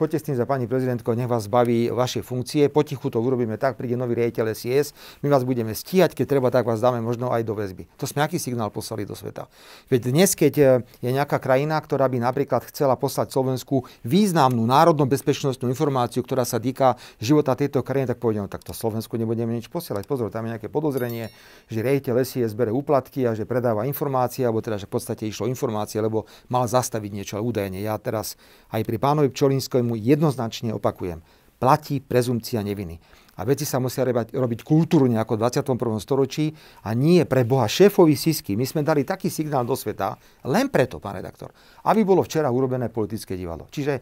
[0.00, 3.76] choďte s tým za pani prezidentko, nech vás zbaví vaše funkcie, potichu to urobíme tak,
[3.76, 7.44] príde nový riaditeľ SIS, my vás budeme stíhať, keď treba, tak vás dáme možno aj
[7.44, 7.84] do väzby.
[8.00, 9.52] To sme aký signál poslali do sveta.
[9.92, 10.64] Veď dnes, keď e,
[11.04, 16.56] je nejaká krajina, ktorá by napríklad chcela poslať Slovensku významnú národnú bezpečnostnú informáciu, ktorá sa
[16.56, 20.08] týka života tejto krajiny, tak povedem, no, tak to Slovensku nebudeme nič posielať.
[20.08, 21.28] Pozor, tam je nejaké podozrenie,
[21.68, 25.44] že riaditeľ SIS bere úplatky a že predáva informácie, alebo teda, že v podstate išlo
[25.44, 27.84] informácie, lebo mal zastaviť niečo, ale údajne.
[27.84, 28.40] Ja teraz
[28.72, 31.18] aj pri pánovi Pčolinskému tomu jednoznačne opakujem.
[31.58, 33.02] Platí prezumcia neviny.
[33.36, 35.98] A veci sa musia robiť, robiť kultúrne ako v 21.
[35.98, 36.54] storočí
[36.86, 38.54] a nie pre Boha šéfovi Sisky.
[38.54, 40.14] My sme dali taký signál do sveta,
[40.46, 41.50] len preto, pán redaktor,
[41.88, 43.66] aby bolo včera urobené politické divadlo.
[43.72, 43.98] Čiže,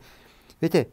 [0.59, 0.90] viete,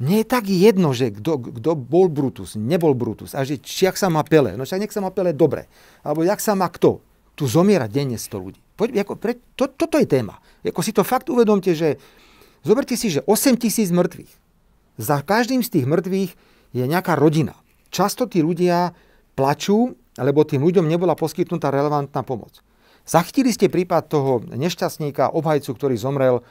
[0.00, 4.08] nie je tak jedno, že kto bol Brutus, nebol Brutus a že či jak sa
[4.08, 4.56] má Pele.
[4.56, 5.68] No však nech sa má Pele dobre.
[6.00, 7.04] Alebo jak sa má kto.
[7.36, 8.60] Tu zomiera denne 100 ľudí.
[8.78, 10.40] Poď, ako, pre, to, toto je téma.
[10.64, 12.00] Ako si to fakt uvedomte, že
[12.60, 14.32] Zoberte si, že 8 tisíc mŕtvych.
[15.00, 16.30] Za každým z tých mŕtvych
[16.76, 17.56] je nejaká rodina.
[17.88, 18.92] Často tí ľudia
[19.32, 22.60] plačú, lebo tým ľuďom nebola poskytnutá relevantná pomoc.
[23.08, 26.44] Zachytili ste prípad toho nešťastníka, obhajcu, ktorý zomrel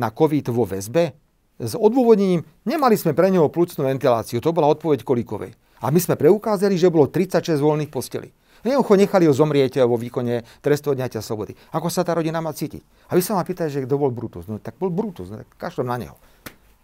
[0.00, 1.12] na COVID vo väzbe?
[1.60, 5.52] S odôvodnením, nemali sme pre neho plúcnú ventiláciu, to bola odpoveď kolíkovej.
[5.84, 8.32] A my sme preukázali, že bolo 36 voľných postelí.
[8.60, 11.56] Jednoducho nechali ho zomrieť vo výkone trestu odňatia slobody.
[11.72, 13.10] Ako sa tá rodina má cítiť?
[13.10, 14.44] A vy sa ma pýtate, že kto bol Brutus.
[14.44, 16.16] No tak bol Brutus, no, tak kašlem na neho.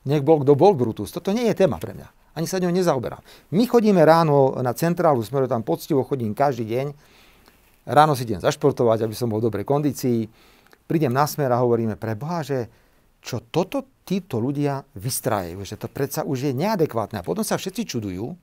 [0.07, 1.11] Nech bol, kto bol Brutus.
[1.11, 2.09] Toto nie je téma pre mňa.
[2.37, 3.25] Ani sa ňou nezaoberám.
[3.53, 6.87] My chodíme ráno na centrálu, sme tam poctivo, chodím každý deň.
[7.89, 10.29] Ráno si idem zašportovať, aby som bol v dobrej kondícii.
[10.87, 12.69] Prídem na smer a hovoríme pre Boha, že
[13.25, 17.19] čo toto títo ľudia vystrajajú, že to predsa už je neadekvátne.
[17.19, 18.39] A potom sa všetci čudujú,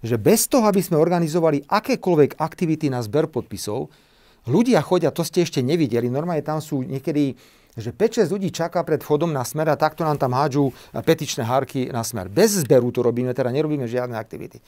[0.00, 3.88] že bez toho, aby sme organizovali akékoľvek aktivity na zber podpisov,
[4.48, 7.36] ľudia chodia, to ste ešte nevideli, normálne tam sú niekedy
[7.76, 11.92] že 5-6 ľudí čaká pred vchodom na smer a takto nám tam hádžu petičné hárky
[11.92, 12.32] na smer.
[12.32, 14.64] Bez zberu to robíme, teda nerobíme žiadne aktivity.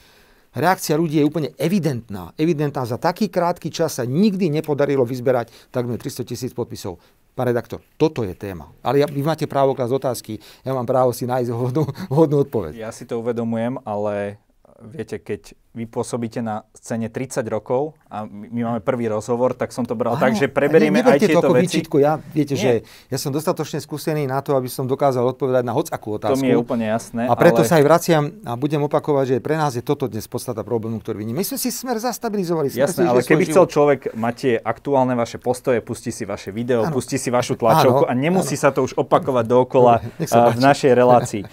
[0.53, 2.33] Reakcia ľudí je úplne evidentná.
[2.37, 6.97] Evidentná za taký krátky čas sa nikdy nepodarilo vyzberať takmer 300 tisíc podpisov.
[7.37, 8.69] Pán redaktor, toto je téma.
[8.81, 10.33] Ale ja, vy máte právo klásť otázky,
[10.65, 12.77] ja mám právo si nájsť vhodnú, vhodnú odpoveď.
[12.77, 14.41] Ja si to uvedomujem, ale
[14.87, 19.85] viete, keď vy pôsobíte na scéne 30 rokov a my máme prvý rozhovor, tak som
[19.85, 21.85] to bral Áno, tak, že preberieme aj tieto to veci.
[21.85, 22.01] Výčitku.
[22.01, 22.63] Ja, viete, Nie.
[22.63, 22.71] že
[23.13, 26.35] ja som dostatočne skúsený na to, aby som dokázal odpovedať na hocakú otázku.
[26.35, 27.29] To mi je úplne jasné.
[27.29, 27.69] A preto ale...
[27.69, 31.21] sa aj vraciam a budem opakovať, že pre nás je toto dnes podstata problému, ktorý
[31.21, 31.37] vidíme.
[31.37, 32.73] My sme si smer zastabilizovali.
[32.73, 36.49] Smer Jasné, si, ale keby chcel človek mať tie aktuálne vaše postoje, pustí si vaše
[36.49, 36.97] video, ano.
[36.97, 38.11] pustí si vašu tlačovku Áno.
[38.11, 38.63] a nemusí ano.
[38.65, 41.43] sa to už opakovať dookola uh, v našej relácii.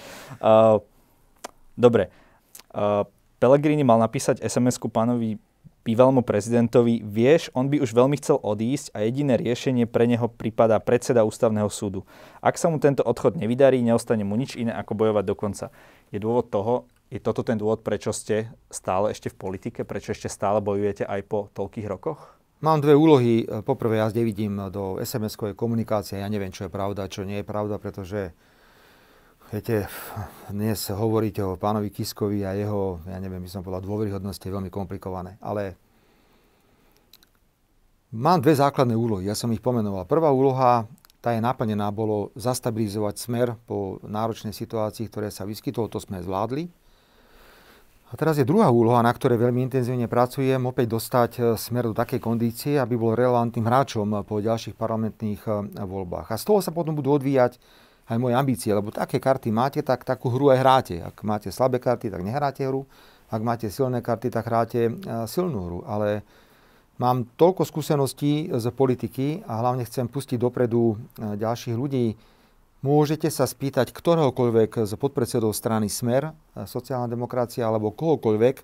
[0.40, 0.80] Uh,
[1.76, 2.08] dobre.
[2.72, 3.04] Uh,
[3.36, 5.36] Pellegrini mal napísať SMS-ku pánovi
[5.86, 10.82] bývalému prezidentovi, vieš, on by už veľmi chcel odísť a jediné riešenie pre neho pripadá
[10.82, 12.02] predseda ústavného súdu.
[12.42, 15.66] Ak sa mu tento odchod nevydarí, neostane mu nič iné ako bojovať do konca.
[16.10, 20.26] Je dôvod toho, je toto ten dôvod, prečo ste stále ešte v politike, prečo ešte
[20.26, 22.34] stále bojujete aj po toľkých rokoch?
[22.64, 23.46] Mám dve úlohy.
[23.62, 26.18] Poprvé, ja nevidím do SMS-kovej komunikácie.
[26.18, 28.34] Ja neviem, čo je pravda, čo nie je pravda, pretože
[29.46, 29.86] Viete,
[30.50, 34.74] dnes hovoriť o pánovi Kiskovi a jeho, ja neviem, by som povedal, dôveryhodnosti je veľmi
[34.74, 35.38] komplikované.
[35.38, 35.78] Ale
[38.10, 40.02] mám dve základné úlohy, ja som ich pomenoval.
[40.02, 40.90] Prvá úloha,
[41.22, 46.66] tá je naplnená, bolo zastabilizovať smer po náročnej situácii, ktoré sa vyskytlo, to sme zvládli.
[48.10, 51.94] A teraz je druhá úloha, na ktorej veľmi intenzívne pracujem, opäť dostať e, smer do
[51.94, 55.50] takej kondície, aby bol relevantným hráčom po ďalších parlamentných e,
[55.86, 56.34] voľbách.
[56.34, 57.58] A z toho sa potom budú odvíjať
[58.06, 60.94] aj moje ambície, lebo také karty máte, tak takú hru aj hráte.
[61.02, 62.86] Ak máte slabé karty, tak nehráte hru.
[63.26, 64.92] Ak máte silné karty, tak hráte e,
[65.26, 65.78] silnú hru.
[65.82, 66.22] Ale
[67.02, 72.14] mám toľko skúseností z politiky a hlavne chcem pustiť dopredu e, ďalších ľudí.
[72.86, 78.56] Môžete sa spýtať ktoréhokoľvek z podpredsedov strany Smer, e, sociálna demokracia alebo kohokoľvek,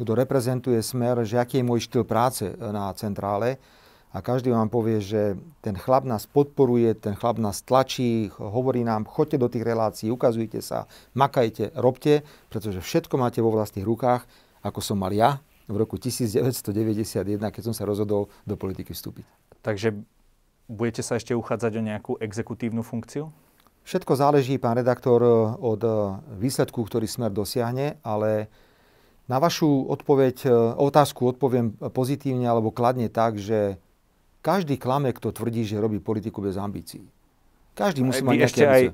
[0.00, 3.60] kto reprezentuje Smer, že aký je môj štýl práce na centrále
[4.08, 9.04] a každý vám povie, že ten chlap nás podporuje, ten chlap nás tlačí, hovorí nám,
[9.04, 14.24] choďte do tých relácií, ukazujte sa, makajte, robte, pretože všetko máte vo vlastných rukách,
[14.64, 19.28] ako som mal ja v roku 1991, keď som sa rozhodol do politiky vstúpiť.
[19.60, 19.92] Takže
[20.72, 23.28] budete sa ešte uchádzať o nejakú exekutívnu funkciu?
[23.84, 25.20] Všetko záleží, pán redaktor,
[25.56, 25.80] od
[26.36, 28.48] výsledku, ktorý smer dosiahne, ale
[29.28, 33.76] na vašu odpoveď, otázku odpoviem pozitívne alebo kladne tak, že
[34.40, 37.04] každý klame, kto tvrdí, že robí politiku bez ambícií.
[37.74, 38.84] Každý musí mať nejaké aj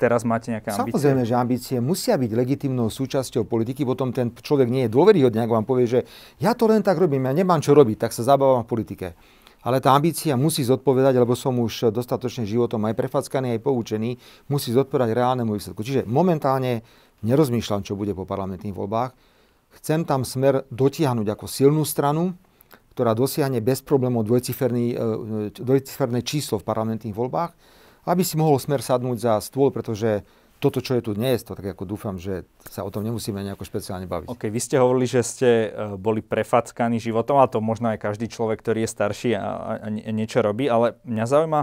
[0.00, 0.96] teraz máte nejaké ambície?
[0.96, 5.52] Samozrejme, že ambície musia byť legitimnou súčasťou politiky, potom ten človek nie je dôveryhodný, ak
[5.52, 6.00] vám povie, že
[6.40, 9.08] ja to len tak robím, ja nemám čo robiť, tak sa zabávam v politike.
[9.60, 14.16] Ale tá ambícia musí zodpovedať, lebo som už dostatočne životom aj prefackaný, aj poučený,
[14.48, 15.84] musí zodpovedať reálnemu výsledku.
[15.84, 16.80] Čiže momentálne
[17.20, 19.12] nerozmýšľam, čo bude po parlamentných voľbách.
[19.76, 22.32] Chcem tam smer dotiahnuť ako silnú stranu,
[22.92, 27.52] ktorá dosiahne bez problémov dvojciferné e, číslo v parlamentných voľbách,
[28.08, 30.26] aby si mohol smer sadnúť za stôl, pretože
[30.60, 33.64] toto, čo je tu dnes, to tak ako dúfam, že sa o tom nemusíme nejako
[33.64, 34.28] špeciálne baviť.
[34.28, 38.28] OK, vy ste hovorili, že ste e, boli prefackaní životom, a to možno aj každý
[38.28, 41.60] človek, ktorý je starší a, a niečo robí, ale mňa zaujíma,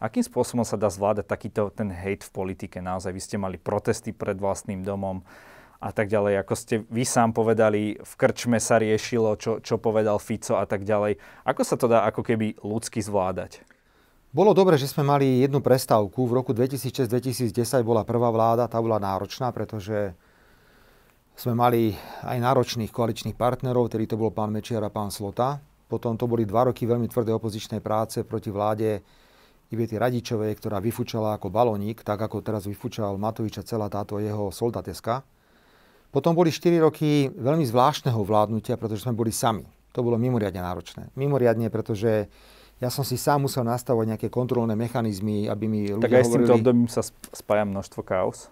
[0.00, 2.80] akým spôsobom sa dá zvládať takýto ten hate v politike.
[2.80, 5.20] Naozaj, vy ste mali protesty pred vlastným domom,
[5.80, 6.44] a tak ďalej.
[6.44, 10.84] Ako ste vy sám povedali, v krčme sa riešilo, čo, čo povedal Fico a tak
[10.84, 11.16] ďalej.
[11.48, 13.64] Ako sa to dá ako keby ľudsky zvládať?
[14.30, 16.22] Bolo dobre, že sme mali jednu prestávku.
[16.28, 20.14] V roku 2006-2010 bola prvá vláda, tá bola náročná, pretože
[21.34, 25.58] sme mali aj náročných koaličných partnerov, ktorý to bol pán Mečiar a pán Slota.
[25.90, 29.02] Potom to boli dva roky veľmi tvrdé opozičnej práce proti vláde
[29.72, 35.39] Ivety Radičovej, ktorá vyfúčala ako balónik, tak ako teraz vyfúčal Matoviča celá táto jeho soldateska.
[36.10, 39.62] Potom boli 4 roky veľmi zvláštneho vládnutia, pretože sme boli sami.
[39.94, 41.10] To bolo mimoriadne náročné.
[41.14, 42.30] Mimoriadne, pretože
[42.82, 46.30] ja som si sám musel nastavovať nejaké kontrolné mechanizmy, aby mi ľudia Tak aj hovorili...
[46.30, 47.02] s týmto obdobím sa
[47.34, 48.50] spája množstvo chaos?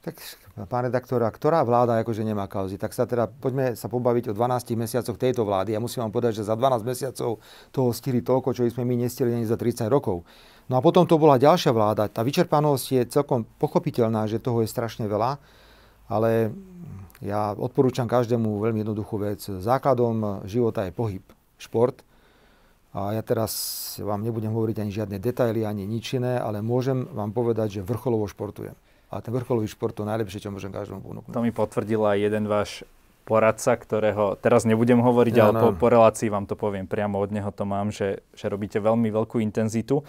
[0.00, 0.16] Tak,
[0.64, 2.80] pán redaktor, ktorá vláda akože nemá kauzy?
[2.80, 5.76] Tak sa teda, poďme sa pobaviť o 12 mesiacoch tejto vlády.
[5.76, 7.36] Ja musím vám povedať, že za 12 mesiacov
[7.68, 10.24] toho stili toľko, čo sme my nestili ani za 30 rokov.
[10.72, 12.08] No a potom to bola ďalšia vláda.
[12.08, 15.36] Tá vyčerpanosť je celkom pochopiteľná, že toho je strašne veľa
[16.10, 16.50] ale
[17.22, 19.40] ja odporúčam každému veľmi jednoduchú vec.
[19.46, 21.24] Základom života je pohyb,
[21.60, 22.02] šport.
[22.90, 23.54] A ja teraz
[24.02, 28.26] vám nebudem hovoriť ani žiadne detaily, ani nič iné, ale môžem vám povedať, že vrcholovo
[28.26, 28.74] športujem.
[29.14, 31.30] A ten vrcholový šport to najlepšie, čo môžem každému ponúknuť.
[31.30, 32.82] To mi potvrdil aj jeden váš
[33.22, 35.60] poradca, ktorého teraz nebudem hovoriť, ja, ale no.
[35.62, 39.06] po, po relácii vám to poviem priamo od neho to mám, že, že robíte veľmi
[39.06, 40.02] veľkú intenzitu.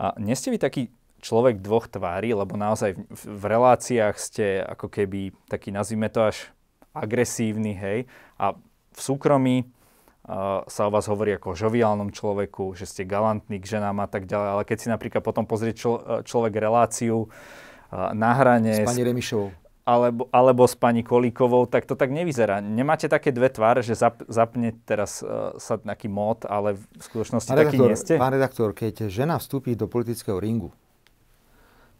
[0.00, 0.88] A nie ste vy taký
[1.22, 6.50] človek dvoch tvári, lebo naozaj v, v reláciách ste ako keby taký, nazvime to až
[6.92, 8.58] agresívny, hej, a
[8.92, 13.78] v súkromí uh, sa o vás hovorí ako o žoviálnom človeku, že ste galantní k
[13.78, 18.36] ženám a tak ďalej, ale keď si napríklad potom pozrie člo, človek reláciu uh, na
[18.36, 18.82] hrane...
[18.82, 19.54] S pani Remišovou.
[19.82, 22.62] Alebo, alebo s pani Kolíkovou, tak to tak nevyzerá.
[22.62, 27.50] Nemáte také dve tváre, že zap, zapne teraz uh, sa nejaký mód, ale v skutočnosti
[27.50, 28.14] pán taký redaktor, nie ste?
[28.14, 30.70] Pán redaktor, keď žena vstúpi do politického ringu,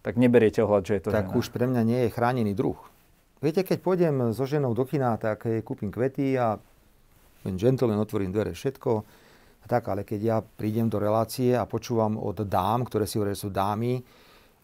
[0.03, 1.39] tak neberiete ohľad, že je to Tak žena.
[1.39, 2.79] už pre mňa nie je chránený druh.
[3.43, 6.59] Viete, keď pôjdem so ženou do kina, tak jej kúpim kvety a
[7.43, 8.91] ten gentleman, otvorím dvere, všetko.
[9.63, 13.35] A tak, ale keď ja prídem do relácie a počúvam od dám, ktoré si hovoria,
[13.35, 14.03] sú dámy,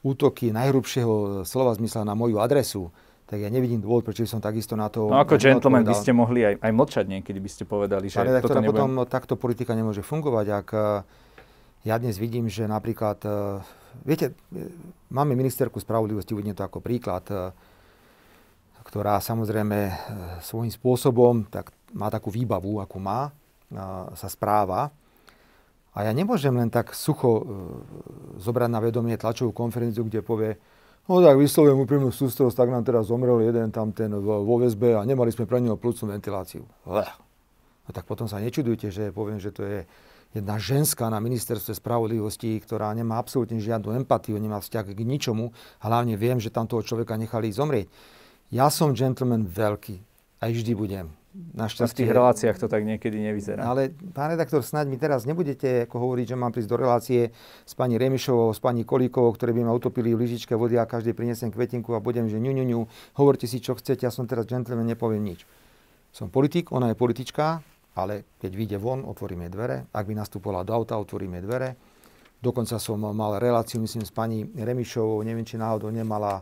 [0.02, 2.90] útoky najhrubšieho slova zmysla na moju adresu,
[3.28, 5.10] tak ja nevidím dôvod, prečo by som takisto na to...
[5.10, 8.40] No ako gentleman by ste mohli aj, aj mlčať niekedy, by ste povedali, že Pane
[8.40, 8.72] toto nebudem...
[8.72, 10.82] potom takto politika nemôže fungovať, ak eh,
[11.92, 13.60] ja dnes vidím, že napríklad, eh,
[14.04, 14.36] viete,
[15.12, 17.24] máme ministerku spravodlivosti, uvediem to ako príklad,
[18.88, 19.92] ktorá samozrejme e,
[20.40, 23.28] svojím spôsobom tak má takú výbavu, akú má,
[24.16, 24.88] sa správa.
[25.92, 27.42] A ja nemôžem len tak sucho e,
[28.40, 30.56] zobrať na vedomie tlačovú konferenciu, kde povie,
[31.04, 35.04] no tak vyslovujem úprimnú sústrosť, tak nám teraz zomrel jeden tam ten vo väzbe a
[35.04, 36.64] nemali sme pre neho plúcnú ventiláciu.
[37.84, 39.84] No tak potom sa nečudujte, že poviem, že to je
[40.36, 45.56] jedna ženská na ministerstve spravodlivosti, ktorá nemá absolútne žiadnu empatiu, nemá vzťah k ničomu.
[45.80, 47.88] Hlavne viem, že tam toho človeka nechali zomrieť.
[48.48, 50.00] Ja som gentleman veľký.
[50.38, 51.06] Aj vždy budem.
[51.38, 51.92] Našťastie.
[51.92, 53.62] V tých reláciách to tak niekedy nevyzerá.
[53.62, 57.30] Ale, pán redaktor, snáď mi teraz nebudete ako hovoriť, že mám prísť do relácie
[57.62, 61.12] s pani Remišovou, s pani Kolíkovou, ktoré by ma utopili v lyžičke vody a každý
[61.12, 62.80] prinesem kvetinku a budem, že ňu, ňu, ňu,
[63.20, 65.44] hovorte si, čo chcete, ja som teraz gentleman, nepoviem nič.
[66.10, 67.62] Som politik, ona je politička,
[67.98, 69.90] ale keď vyjde von, otvoríme dvere.
[69.90, 71.74] Ak by nastupovala do auta, otvoríme dvere.
[72.38, 76.38] Dokonca som mal reláciu, myslím, s pani Remišovou, neviem, či náhodou nemala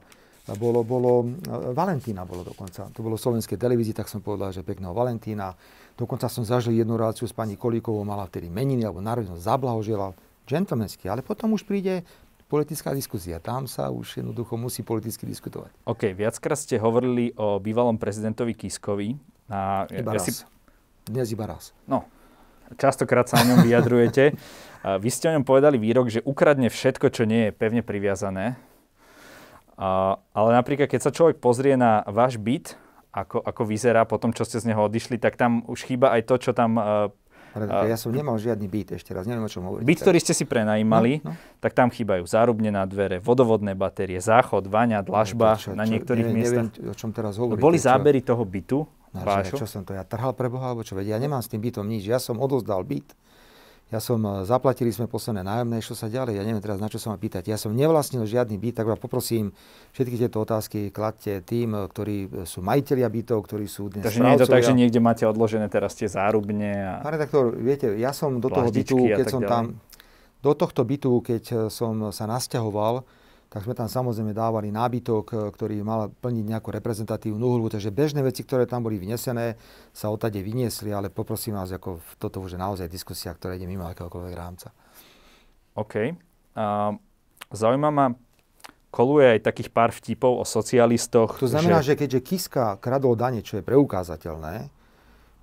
[0.54, 2.86] bolo, bolo, e, Valentína bolo dokonca.
[2.94, 5.50] To bolo v slovenskej televízii, tak som povedal, že pekného Valentína.
[5.98, 10.14] Dokonca som zažil jednu reláciu s pani Kolíkovou, mala vtedy meniny alebo narodenú, zablahoželal
[10.46, 12.06] gentlemansky, ale potom už príde
[12.46, 13.42] politická diskusia.
[13.42, 15.74] Tam sa už jednoducho musí politicky diskutovať.
[15.82, 19.18] OK, viackrát ste hovorili o bývalom prezidentovi Kiskovi.
[19.50, 20.30] A iba ja raz.
[20.30, 20.46] Si...
[21.06, 21.70] Dnes iba raz.
[21.86, 22.02] No,
[22.82, 24.34] častokrát sa o ňom vyjadrujete.
[24.82, 28.58] Vy ste o ňom povedali výrok, že ukradne všetko, čo nie je pevne priviazané.
[29.78, 32.74] Ale napríklad, keď sa človek pozrie na váš byt,
[33.14, 36.26] ako, ako vyzerá po tom, čo ste z neho odišli, tak tam už chýba aj
[36.26, 36.74] to, čo tam...
[36.74, 37.08] Uh,
[37.86, 39.86] ja som nemal žiadny byt ešte raz, neviem o čom hovoríte.
[39.86, 41.38] Byt, ktorý ste si prenajímali, no, no.
[41.62, 45.88] tak tam chýbajú zárubne na dvere, vodovodné batérie, záchod, vaňa, dlažba no, čo, čo, na
[45.88, 46.66] niektorých neviem, miestach.
[46.68, 47.64] Neviem, o čom teraz hovoríte.
[47.64, 48.36] Boli zábery čo?
[48.36, 48.78] toho bytu?
[49.48, 51.62] Čo, čo som to ja trhal pre Boha, alebo čo vedia, ja nemám s tým
[51.62, 52.04] bytom nič.
[52.04, 53.14] Ja som odozdal byt
[53.86, 56.98] ja som, e, zaplatili sme posledné nájomné, čo sa ďalej, ja neviem teraz, na čo
[56.98, 57.46] sa ma pýtať.
[57.46, 59.54] Ja som nevlastnil žiadny byt, tak vás poprosím,
[59.94, 64.22] všetky tieto otázky kladte tým, e, ktorí e, sú majiteľia bytov, ktorí sú dnes Takže
[64.26, 66.92] nie je to tak, že niekde máte odložené teraz tie zárubne a...
[66.98, 69.54] Pán redaktor, viete, ja som do toho bytu, keď som ďalej.
[69.54, 69.64] tam,
[70.42, 73.06] do tohto bytu, keď som sa nasťahoval,
[73.46, 78.20] tak sme tam samozrejme dávali nábytok, e, ktorý mal plniť nejakú reprezentatívnu úlohu, takže bežné
[78.26, 79.54] veci, ktoré tam boli vynesené,
[79.94, 83.86] sa odtade vyniesli, ale poprosím vás, ako toto už je naozaj diskusia, ktorá ide mimo
[83.86, 84.74] akéhokoľvek rámca.
[85.76, 85.94] OK.
[86.56, 86.96] Uh,
[87.52, 88.06] zaujíma ma,
[88.90, 91.36] koluje aj takých pár vtipov o socialistoch.
[91.36, 94.72] To znamená, že, že keďže Kiska kradol dane, čo je preukázateľné,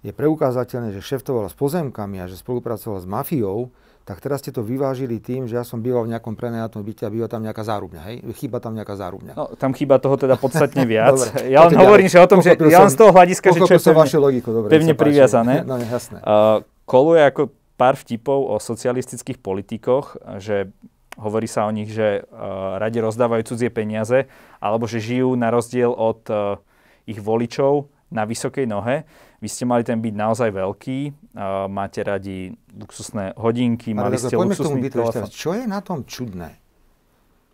[0.04, 3.72] je preukázateľné, že šeftoval s pozemkami a že spolupracoval s mafiou,
[4.04, 7.10] tak teraz ste to vyvážili tým, že ja som býval v nejakom prenajatom byte a
[7.12, 8.16] býva tam nejaká zárubňa, hej?
[8.36, 9.32] Chýba tam nejaká zárubňa.
[9.32, 11.16] No, tam chýba toho teda podstatne viac.
[11.16, 13.74] dobre, ja len hovorím, že o tom, že ja len z toho hľadiska, že čo
[13.76, 15.64] je pevne, vašu logiku, dobre, pevne priviazané.
[15.64, 16.20] No, jasné.
[16.20, 17.42] Uh, koluje ako
[17.80, 20.68] pár vtipov o socialistických politikoch, že
[21.16, 24.28] hovorí sa o nich, že uh, radi rozdávajú cudzie peniaze,
[24.60, 26.60] alebo že žijú na rozdiel od uh,
[27.08, 29.08] ich voličov na vysokej nohe.
[29.44, 31.00] Vy ste mali ten byt naozaj veľký,
[31.36, 35.28] uh, máte radi luxusné hodinky, Ale mali ste luxusný telefón.
[35.28, 36.64] Čo je na tom čudné?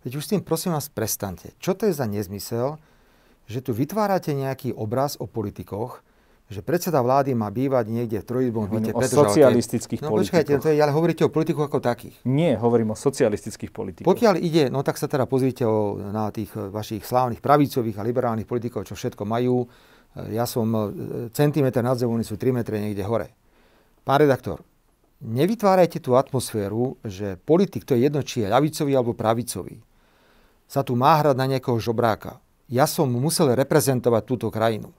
[0.05, 1.57] Veď už s tým prosím vás prestante.
[1.57, 2.77] Čo to je za nezmysel,
[3.49, 6.05] že tu vytvárate nejaký obraz o politikoch,
[6.49, 8.93] že predseda vlády má bývať niekde v trojizbom byte.
[8.93, 10.45] O socialistických no, politikoch.
[10.45, 12.17] Počkajte, to je, ale hovoríte o politikoch ako takých.
[12.25, 14.09] Nie, hovorím o socialistických politikoch.
[14.09, 18.49] Pokiaľ ide, no tak sa teda pozrite o, na tých vašich slávnych pravicových a liberálnych
[18.49, 19.69] politikov, čo všetko majú,
[20.15, 20.79] ja som, e,
[21.31, 23.29] centimetr nad zemou, sú 3 metre niekde hore.
[24.01, 24.65] Pán redaktor,
[25.21, 29.83] nevytvárajte tú atmosféru, že politik, to je jedno, či je ľavicový alebo pravicový,
[30.69, 32.41] sa tu má hrať na nejakého žobráka.
[32.69, 34.93] Ja som musel reprezentovať túto krajinu.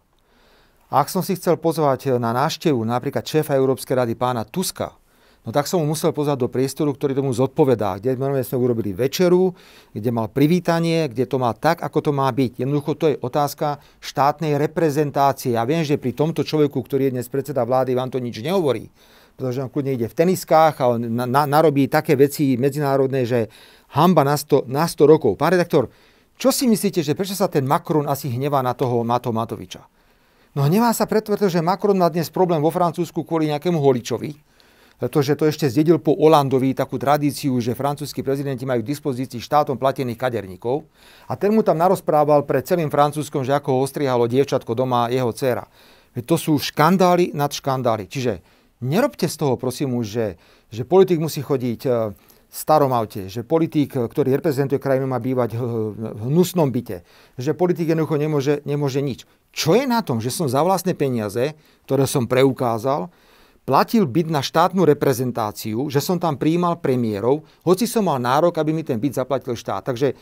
[0.90, 4.98] Ak som si chcel pozvať na návštevu napríklad šéfa Európskej rady pána Tuska,
[5.45, 9.57] no tak som mu musel pozvať do priestoru, ktorý tomu zodpovedá, kde sme urobili večeru,
[9.93, 12.61] kde mal privítanie, kde to má tak, ako to má byť.
[12.61, 15.57] Jednoducho to je otázka štátnej reprezentácie.
[15.57, 18.93] Ja viem, že pri tomto človeku, ktorý je dnes predseda vlády, vám to nič nehovorí
[19.41, 23.49] pretože on kľudne ide v teniskách a on na, na, narobí také veci medzinárodné, že
[23.97, 25.41] hamba na 100, na 100 rokov.
[25.41, 25.88] Pán redaktor,
[26.36, 29.80] čo si myslíte, že prečo sa ten Macron asi hnevá na toho Mato Matoviča?
[30.53, 34.36] No hnevá sa preto, pretože Macron má dnes problém vo Francúzsku kvôli nejakému holičovi,
[35.01, 39.80] pretože to ešte zdedil po Olandovi takú tradíciu, že francúzskí prezidenti majú k dispozícii štátom
[39.80, 40.84] platených kaderníkov.
[41.24, 45.32] A ten mu tam narozprával pred celým Francúzskom, že ako ho ostrihalo dievčatko doma jeho
[45.32, 45.64] dcera.
[46.20, 48.05] To sú škandály nad škandály.
[48.12, 50.26] Čiže Nerobte z toho, prosím už, že,
[50.72, 55.61] že politik musí chodiť e, v starom aute, že politik, ktorý reprezentuje krajinu, má bývať
[55.61, 57.05] v hnusnom byte,
[57.36, 59.28] že politik jednoducho nemôže, nemôže nič.
[59.53, 61.53] Čo je na tom, že som za vlastné peniaze,
[61.84, 63.12] ktoré som preukázal,
[63.71, 68.75] platil byt na štátnu reprezentáciu, že som tam prijímal premiérov, hoci som mal nárok, aby
[68.75, 69.87] mi ten byt zaplatil štát.
[69.87, 70.18] Takže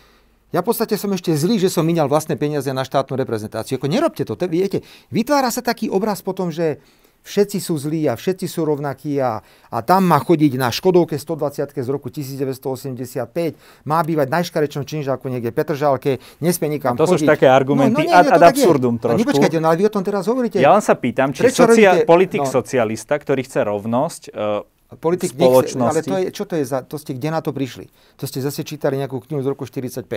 [0.53, 3.81] ja v podstate som ešte zlý, že som minal vlastné peniaze na štátnu reprezentáciu.
[3.81, 4.85] Ako nerobte to, to viete.
[5.09, 6.77] Vytvára sa taký obraz potom, že
[7.25, 11.77] všetci sú zlí a všetci sú rovnakí a, a tam má chodiť na Škodovke 120
[11.77, 17.27] z roku 1985, má bývať najškarečnom činžáku niekde Petržalke, nesmie nikam to chodiť.
[17.27, 19.01] sú také argumenty no, no, nie, ad, ad absurdum je.
[19.05, 19.21] trošku.
[19.23, 20.57] Nepočkajte, no ale vy o tom teraz hovoríte.
[20.62, 22.49] Ja len sa pýtam, či socia- politik no.
[22.49, 24.64] socialista, ktorý chce rovnosť, uh,
[24.97, 25.76] Politik spoločnosti.
[25.76, 27.93] Nechce, ale to je, čo to je za, to ste, kde na to prišli?
[28.16, 30.09] To ste zase čítali nejakú knihu z roku 45.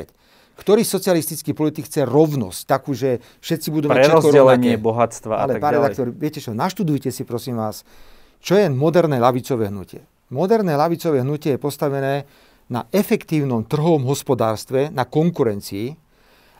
[0.55, 4.79] Ktorý socialistický politik chce rovnosť, takú, že všetci budú mať všetko rovnaké.
[4.79, 7.83] bohatstva Ale, a tak pán redaktor, viete čo, naštudujte si prosím vás,
[8.39, 10.07] čo je moderné lavicové hnutie.
[10.31, 12.23] Moderné lavicové hnutie je postavené
[12.71, 15.91] na efektívnom trhovom hospodárstve, na konkurencii,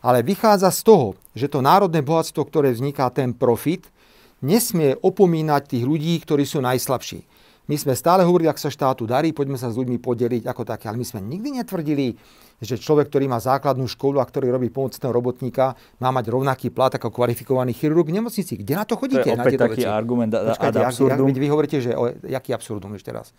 [0.03, 3.88] ale vychádza z toho, že to národné bohatstvo, ktoré vzniká, ten profit,
[4.43, 7.24] nesmie opomínať tých ľudí, ktorí sú najslabší.
[7.70, 10.89] My sme stále hovorili, ak sa štátu darí, poďme sa s ľuďmi podeliť ako také,
[10.89, 12.18] ale my sme nikdy netvrdili,
[12.57, 16.89] že človek, ktorý má základnú školu a ktorý robí pomocného robotníka, má mať rovnaký plat
[16.89, 18.57] ako kvalifikovaný chirurg v nemocnici.
[18.57, 19.30] Kde na to chodíte?
[19.30, 19.89] To je opäť na taký veci?
[19.89, 21.28] argument Počkajte, ad absurdum.
[21.30, 23.30] Jak, vy hovoríte, že o, jaký absurdum ešte raz?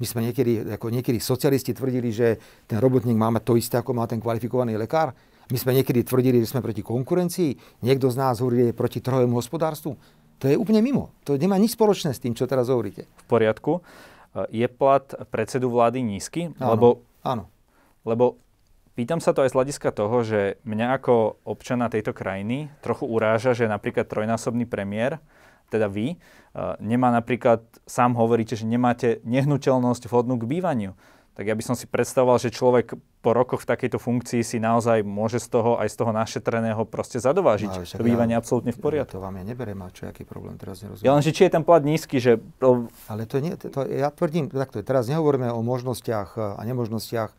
[0.00, 2.36] My sme niekedy, ako niekedy socialisti tvrdili, že
[2.68, 5.16] ten robotník má mať to isté, ako má ten kvalifikovaný lekár.
[5.52, 7.82] My sme niekedy tvrdili, že sme proti konkurencii.
[7.84, 9.94] Niekto z nás hovorí, že je proti trhovému hospodárstvu.
[10.42, 11.14] To je úplne mimo.
[11.22, 13.06] To nemá nič spoločné s tým, čo teraz hovoríte.
[13.06, 13.78] V poriadku.
[14.50, 16.50] Je plat predsedu vlády nízky?
[16.58, 16.88] Áno, lebo,
[17.22, 17.46] áno.
[18.02, 18.42] Lebo
[18.92, 23.56] Pýtam sa to aj z hľadiska toho, že mňa ako občana tejto krajiny trochu uráža,
[23.56, 25.16] že napríklad trojnásobný premiér,
[25.72, 26.16] teda vy, e,
[26.84, 30.92] nemá napríklad, sám hovoríte, že nemáte nehnuteľnosť vhodnú k bývaniu.
[31.32, 32.92] Tak ja by som si predstavoval, že človek
[33.24, 37.16] po rokoch v takejto funkcii si naozaj môže z toho aj z toho našetreného proste
[37.16, 37.72] zadovážiť.
[37.72, 39.16] No, to bývanie ja, absolútne v poriadku.
[39.16, 41.08] Ja to vám ja neberiem, a čo, aký problém teraz nerozumiem.
[41.08, 42.36] Ja len, že či je ten plat nízky, že...
[43.08, 47.32] Ale to nie, to, ja tvrdím, takto, teraz nehovoríme o možnostiach a nemožnostiach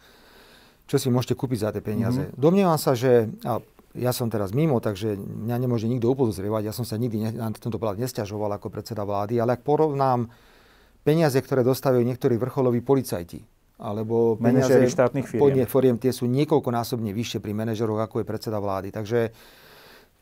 [0.84, 2.28] čo si môžete kúpiť za tie peniaze.
[2.28, 2.40] Mm-hmm.
[2.40, 3.64] Domnievam sa, že a
[3.94, 6.64] ja som teraz mimo, takže mňa nemôže nikto upozorňovať.
[6.66, 10.34] Ja som sa nikdy ne, na tento pohľad nesťažoval ako predseda vlády, ale ak porovnám
[11.06, 13.46] peniaze, ktoré dostávajú niektorí vrcholoví policajti,
[13.84, 15.68] alebo peniaze štátnych firiem.
[15.68, 18.96] firiem, tie sú niekoľkonásobne vyššie pri manažeroch, ako je predseda vlády.
[18.96, 19.36] Takže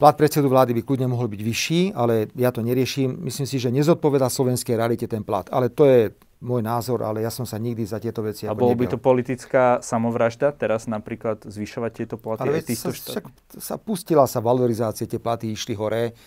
[0.02, 3.22] plat predsedu vlády by kľudne mohol byť vyšší, ale ja to neriešim.
[3.22, 5.46] Myslím si, že nezodpoveda slovenskej realite ten plat.
[5.54, 6.10] Ale to je
[6.42, 9.78] môj názor, ale ja som sa nikdy za tieto veci A bolo by to politická
[9.86, 12.50] samovražda teraz napríklad zvyšovať tieto platy?
[12.50, 13.26] Ale sa, však,
[13.62, 16.18] sa pustila sa valorizácie, tie platy išli hore.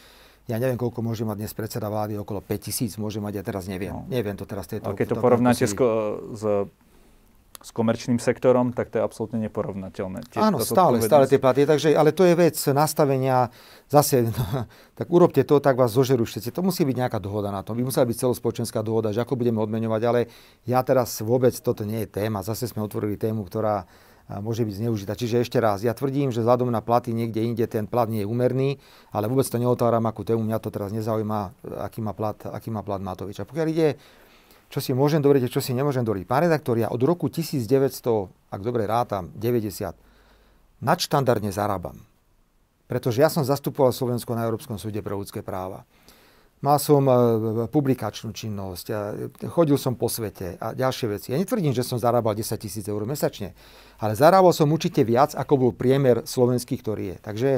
[0.46, 3.66] Ja neviem, koľko môže mať dnes predseda vlády, okolo 5 tisíc môže mať, ja teraz
[3.66, 3.90] neviem.
[3.90, 4.06] No.
[4.06, 4.70] Neviem to teraz.
[4.70, 5.74] Tieto, a keď to porovnáte s,
[6.36, 6.42] s
[7.64, 10.28] s komerčným sektorom, tak to je absolútne neporovnateľné.
[10.28, 11.64] Tie, Áno, stále, stále tie platy.
[11.64, 13.48] Takže, ale to je vec nastavenia,
[13.88, 16.52] zase, no, tak urobte to, tak vás zožerú všetci.
[16.52, 17.80] To musí byť nejaká dohoda na tom.
[17.80, 20.28] By musela byť celospoločenská dohoda, že ako budeme odmeňovať, ale
[20.68, 22.44] ja teraz vôbec, toto nie je téma.
[22.44, 23.88] Zase sme otvorili tému, ktorá
[24.40, 25.12] môže byť zneužitá.
[25.16, 28.28] Čiže ešte raz, ja tvrdím, že vzhľadom na platy niekde inde ten plat nie je
[28.28, 28.80] úmerný,
[29.12, 32.80] ale vôbec to neotváram akú tému, mňa to teraz nezaujíma, aký má plat, aký má
[32.80, 33.44] plat Matovič.
[33.44, 34.00] A pokiaľ ide
[34.74, 36.26] čo si môžem dovoliť a čo si nemôžem dovoliť.
[36.26, 38.02] Pán redaktor, ja od roku 1900,
[38.50, 39.94] ak dobre rátam, 90,
[40.82, 42.02] nadštandardne zarábam.
[42.90, 45.86] Pretože ja som zastupoval Slovensko na Európskom súde pre ľudské práva.
[46.58, 47.14] Mal som e,
[47.70, 48.86] publikačnú činnosť,
[49.46, 51.30] chodil som po svete a ďalšie veci.
[51.30, 53.54] Ja netvrdím, že som zarábal 10 tisíc eur mesačne,
[54.02, 57.16] ale zarábal som určite viac, ako bol priemer slovenský, ktorý je.
[57.22, 57.50] Takže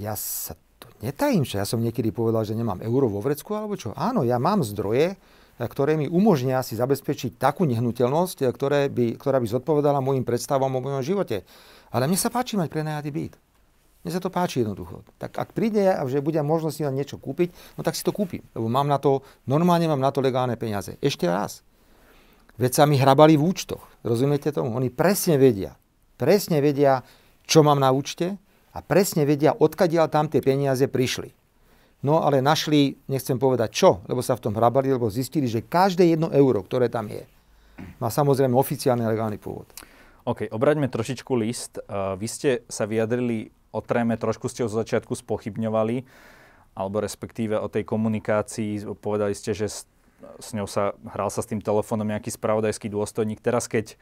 [0.00, 3.76] ja sa to netajím, že ja som niekedy povedal, že nemám euro vo vrecku alebo
[3.76, 3.92] čo.
[3.92, 5.20] Áno, ja mám zdroje,
[5.58, 10.80] ktoré mi umožnia si zabezpečiť takú nehnuteľnosť, ktoré by, ktorá by zodpovedala môjim predstavám o
[10.80, 11.44] mojom živote.
[11.92, 13.34] Ale mne sa páči mať prenajatý byt.
[14.02, 15.06] Mne sa to páči jednoducho.
[15.22, 18.42] Tak ak príde a že bude možnosť na niečo kúpiť, no tak si to kúpim.
[18.56, 20.98] Lebo mám na to, normálne mám na to legálne peniaze.
[20.98, 21.62] Ešte raz.
[22.58, 23.80] Veď sa mi hrabali v účtoch.
[24.02, 24.74] Rozumiete tomu?
[24.74, 25.78] Oni presne vedia.
[26.18, 27.06] Presne vedia,
[27.46, 28.36] čo mám na účte
[28.74, 31.41] a presne vedia, odkiaľ tam tie peniaze prišli.
[32.02, 36.02] No ale našli, nechcem povedať čo, lebo sa v tom hrabali, lebo zistili, že každé
[36.10, 37.22] jedno euro, ktoré tam je,
[38.02, 39.70] má samozrejme oficiálny legálny pôvod.
[40.26, 41.78] OK, obraťme trošičku list.
[41.82, 46.06] Uh, vy ste sa vyjadrili o tréme, trošku ste ho zo začiatku spochybňovali,
[46.78, 48.86] alebo respektíve o tej komunikácii.
[48.98, 49.78] Povedali ste, že s,
[50.38, 53.42] s ňou sa hral sa s tým telefónom nejaký spravodajský dôstojník.
[53.42, 53.94] Teraz, keď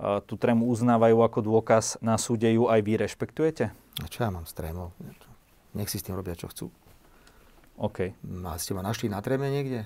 [0.00, 3.72] uh, tú trému uznávajú ako dôkaz na súde, ju aj vy rešpektujete?
[4.00, 4.96] A čo ja mám s trémou?
[5.76, 6.72] Nech si s tým robia, čo chcú.
[7.76, 8.16] OK.
[8.44, 9.84] A ste ma našli na tréme niekde?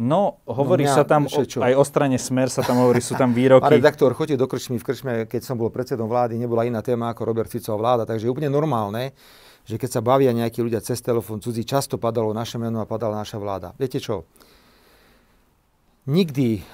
[0.00, 3.18] No, hovorí no mňa, sa tam, o, aj o strane Smer sa tam hovorí, sú
[3.18, 3.66] tam výroky.
[3.68, 7.12] A redaktor, chodte do krčmy, v krčme, keď som bol predsedom vlády, nebola iná téma
[7.12, 9.12] ako Robert Ficová vláda, takže je úplne normálne,
[9.68, 13.20] že keď sa bavia nejakí ľudia cez telefón cudzí, často padalo naše meno a padala
[13.20, 13.76] naša vláda.
[13.76, 14.24] Viete čo?
[16.08, 16.64] Nikdy,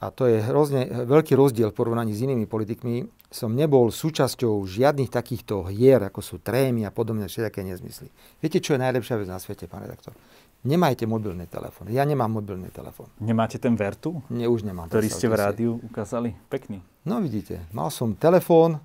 [0.00, 5.12] a to je hrozne veľký rozdiel v porovnaní s inými politikmi, som nebol súčasťou žiadnych
[5.12, 8.08] takýchto hier, ako sú trémy a podobne všetké nezmysly.
[8.40, 10.16] Viete, čo je najlepšia vec na svete, pán redaktor?
[10.60, 11.88] Nemajte mobilný telefón.
[11.92, 13.08] Ja nemám mobilný telefón.
[13.20, 14.20] Nemáte ten Vertu?
[14.28, 14.92] Nie, už nemám.
[14.92, 16.36] Ktorý ste v rádiu ukázali?
[16.52, 16.84] Pekný.
[17.04, 18.76] No vidíte, mal som telefón,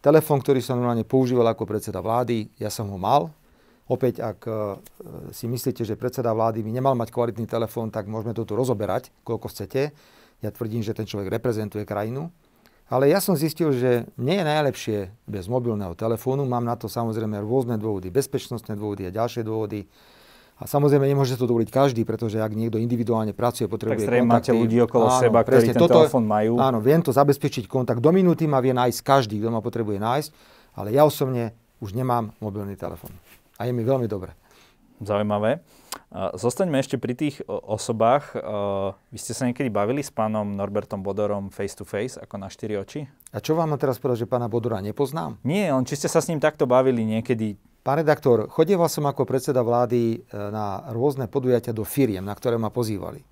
[0.00, 3.28] telefón, ktorý som normálne používal ako predseda vlády, ja som ho mal.
[3.88, 4.80] Opäť, ak uh,
[5.32, 9.08] si myslíte, že predseda vlády by nemal mať kvalitný telefón, tak môžeme to tu rozoberať,
[9.24, 9.92] koľko chcete.
[10.38, 12.30] Ja tvrdím, že ten človek reprezentuje krajinu.
[12.88, 16.48] Ale ja som zistil, že nie je najlepšie bez mobilného telefónu.
[16.48, 19.84] Mám na to samozrejme rôzne dôvody, bezpečnostné dôvody a ďalšie dôvody.
[20.58, 24.26] A samozrejme nemôže to dovoliť každý, pretože ak niekto individuálne pracuje, potrebuje tak kontakty.
[24.26, 26.58] máte ľudí okolo áno, seba, ktorí ten toto, telefón majú.
[26.58, 28.02] Áno, viem to zabezpečiť kontakt.
[28.02, 30.30] Do minúty ma vie nájsť každý, kto ma potrebuje nájsť,
[30.74, 33.14] ale ja osobne už nemám mobilný telefón.
[33.54, 34.34] A je mi veľmi dobre.
[34.98, 35.62] Zaujímavé.
[36.12, 38.32] Zostaňme ešte pri tých osobách.
[39.12, 42.80] Vy ste sa niekedy bavili s pánom Norbertom Bodorom face to face, ako na štyri
[42.80, 43.04] oči?
[43.28, 45.36] A čo vám teraz povedať, že pána Bodora nepoznám?
[45.44, 47.60] Nie, on či ste sa s ním takto bavili niekedy?
[47.84, 52.60] Pán redaktor, chodieval som ako predseda vlády e, na rôzne podujatia do firiem, na ktoré
[52.60, 53.24] ma pozývali.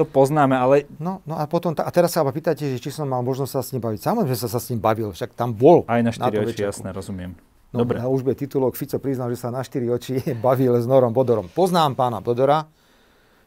[0.00, 0.88] To poznáme, ale...
[1.00, 3.60] No, no a potom, a teraz sa ma pýtate, že či som mal možnosť sa
[3.60, 4.00] s ním baviť.
[4.04, 5.84] Samozrejme, že sa, sa s ním bavil, však tam bol.
[5.88, 7.36] Aj na štyri oči, jasné, rozumiem.
[7.72, 8.04] No, Dobre.
[8.04, 11.48] A už bude titulok, Fico priznal, že sa na štyri oči bavil s Norom Bodorom.
[11.48, 12.68] Poznám pána Bodora,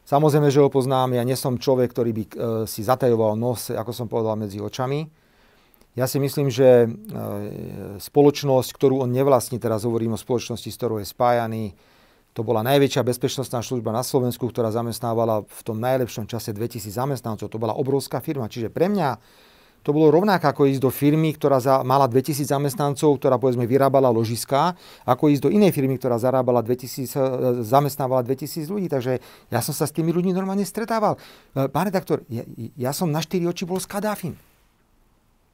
[0.01, 2.31] samozrejme, že ho poznám, ja nie som človek, ktorý by e,
[2.65, 5.05] si zatajoval nos, ako som povedal, medzi očami.
[5.95, 6.87] Ja si myslím, že e,
[8.01, 11.77] spoločnosť, ktorú on nevlastní, teraz hovorím o spoločnosti, s ktorou je spájaný,
[12.35, 17.47] to bola najväčšia bezpečnostná služba na Slovensku, ktorá zamestnávala v tom najlepšom čase 2000 zamestnancov.
[17.47, 18.51] To bola obrovská firma.
[18.51, 19.15] Čiže pre mňa
[19.85, 24.09] to bolo rovnako ako ísť do firmy, ktorá za, mala 2000 zamestnancov, ktorá povedzme vyrábala
[24.09, 24.73] ložiská,
[25.05, 27.21] ako ísť do inej firmy, ktorá zarábala 2000, e,
[27.61, 28.89] zamestnávala 2000 ľudí.
[28.89, 29.21] Takže
[29.53, 31.21] ja som sa s tými ľuďmi normálne stretával.
[31.53, 32.41] E, pán redaktor, ja,
[32.73, 34.33] ja som na 4 oči bol s Kadáfim.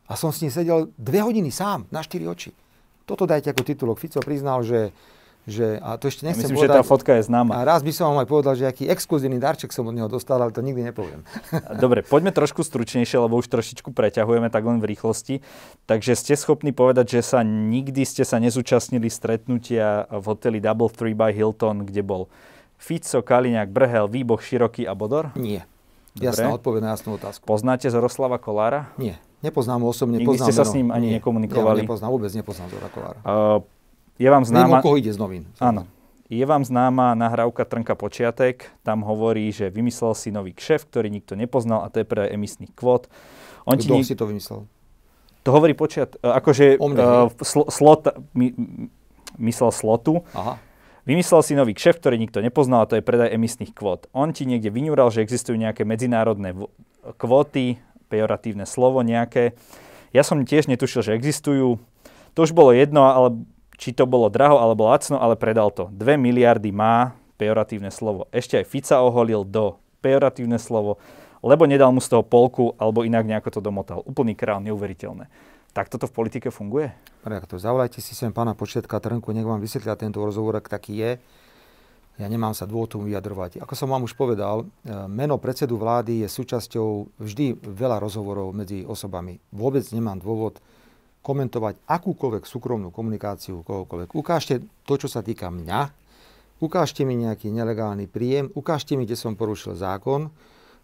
[0.07, 2.55] A som s ním sedel dve hodiny sám, na 4 oči.
[3.03, 3.99] Toto dajte ako titulok.
[3.99, 4.95] Fico priznal, že
[5.49, 7.57] že, a to ešte nechcem Myslím, povedať, že tá fotka je známa.
[7.57, 10.37] A raz by som vám aj povedal, že aký exkluzívny darček som od neho dostal,
[10.37, 11.25] ale to nikdy nepoviem.
[11.83, 15.41] Dobre, poďme trošku stručnejšie, lebo už trošičku preťahujeme tak len v rýchlosti.
[15.89, 21.17] Takže ste schopní povedať, že sa nikdy ste sa nezúčastnili stretnutia v hoteli Double Three
[21.17, 22.29] by Hilton, kde bol
[22.77, 25.33] Fico, Kaliňák, Brhel, Výboch, Široký a Bodor?
[25.37, 25.65] Nie.
[26.13, 26.27] Dobre.
[26.33, 27.47] Jasná odpoveď na jasnú otázku.
[27.47, 28.91] Poznáte Zoroslava Kolára?
[28.99, 29.15] Nie.
[29.41, 30.21] Nepoznám ho osobne.
[30.21, 31.13] Nikdy ste sa s ním ani Nie.
[31.17, 31.81] nekomunikovali?
[31.81, 33.19] Ja nepoznám, vôbec nepoznám Zora Kolára.
[33.25, 33.63] Uh,
[34.21, 34.77] je vám známa...
[34.77, 35.49] Viem, koho ide z novín.
[35.57, 35.89] Áno.
[36.29, 38.69] Je vám známa nahrávka Trnka Počiatek.
[38.85, 42.71] Tam hovorí, že vymyslel si nový kšef, ktorý nikto nepoznal a to je pre emisných
[42.71, 43.09] kvót.
[43.65, 44.05] On Kto ti...
[44.05, 44.69] si to vymyslel?
[45.41, 46.21] To hovorí Počiat...
[46.21, 48.13] E, akože uh, sl- slot...
[48.37, 48.53] My,
[49.41, 50.21] myslel slotu.
[50.37, 50.61] Aha.
[51.01, 54.05] Vymyslel si nový kšef, ktorý nikto nepoznal a to je predaj emisných kvót.
[54.13, 56.69] On ti niekde vyňúral, že existujú nejaké medzinárodné v-
[57.17, 59.57] kvóty, pejoratívne slovo nejaké.
[60.13, 61.81] Ja som tiež netušil, že existujú.
[62.35, 63.41] To už bolo jedno, ale
[63.81, 65.89] či to bolo draho alebo lacno, ale predal to.
[65.89, 68.29] 2 miliardy má pejoratívne slovo.
[68.29, 71.01] Ešte aj Fica oholil do pejoratívne slovo,
[71.41, 74.05] lebo nedal mu z toho polku, alebo inak nejako to domotal.
[74.05, 75.25] Úplný král, neuveriteľné.
[75.73, 76.93] Tak toto v politike funguje?
[77.49, 81.11] to zavolajte si sem pána Početka Trnku, nech vám vysvetlia tento rozhovor, ak taký je.
[82.19, 83.63] Ja nemám sa dôvod tomu vyjadrovať.
[83.65, 88.85] Ako som vám už povedal, e, meno predsedu vlády je súčasťou vždy veľa rozhovorov medzi
[88.85, 89.41] osobami.
[89.49, 90.61] Vôbec nemám dôvod
[91.21, 94.17] komentovať akúkoľvek súkromnú komunikáciu kohokoľvek.
[94.17, 95.93] Ukážte to, čo sa týka mňa,
[96.61, 100.33] ukážte mi nejaký nelegálny príjem, ukážte mi, kde som porušil zákon.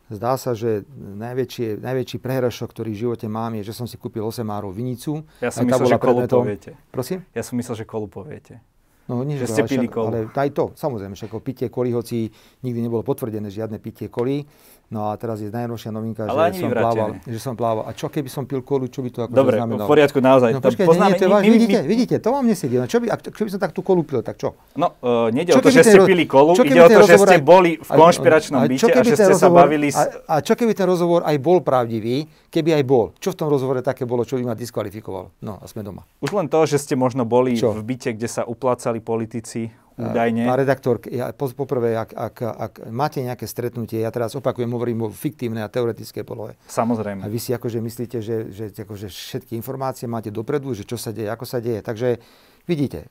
[0.08, 4.24] Zdá sa, že najväčší, najväčší prehrašok, ktorý v živote mám, je, že som si kúpil
[4.24, 5.28] 8 árov vinicu.
[5.44, 6.72] Ja som myslel, že kolu poviete.
[6.96, 7.28] Prosím?
[7.36, 8.64] Ja som myslel, že kolu poviete.
[9.08, 10.08] No, nie, že ste pili kolu.
[10.12, 12.28] Ale aj to, samozrejme, však pitie koli, hoci
[12.64, 14.44] nikdy nebolo potvrdené žiadne pitie koli.
[14.88, 17.84] No a teraz je najnovšia novinka, Ale že som, plával, že som plával.
[17.84, 19.84] A čo keby som pil kolu, čo by to ako Dobre, znamenalo?
[19.84, 20.56] v poriadku, naozaj.
[20.56, 21.88] No počkajte, nie, to je váž, vidíte, my...
[21.92, 22.80] vidíte, to vám nesedí.
[22.80, 24.56] No čo by, ak, keby som tak tú kolu pil, tak čo?
[24.80, 27.76] No, uh, nejde o to, že ste pili kolu, ide o to, že ste boli
[27.76, 30.00] v konšpiračnom byte a že ste sa bavili s...
[30.00, 33.12] A, a čo keby ten rozhovor aj bol pravdivý, keby aj bol?
[33.20, 35.36] Čo v tom rozhovore také bolo, čo by ma diskvalifikovalo?
[35.44, 36.08] No a sme doma.
[36.24, 39.68] Už len to, že ste možno boli v byte, kde sa uplácali politici,
[39.98, 40.46] údajne.
[40.46, 45.10] Pán redaktor, ja, poprvé, ak, ak, ak máte nejaké stretnutie, ja teraz opakujem, hovorím o
[45.10, 46.54] fiktívnej a teoretickej polohe.
[46.70, 47.26] Samozrejme.
[47.26, 51.10] A vy si akože myslíte, že, že akože všetky informácie máte dopredu, že čo sa
[51.10, 51.82] deje, ako sa deje.
[51.82, 52.22] Takže
[52.70, 53.10] vidíte,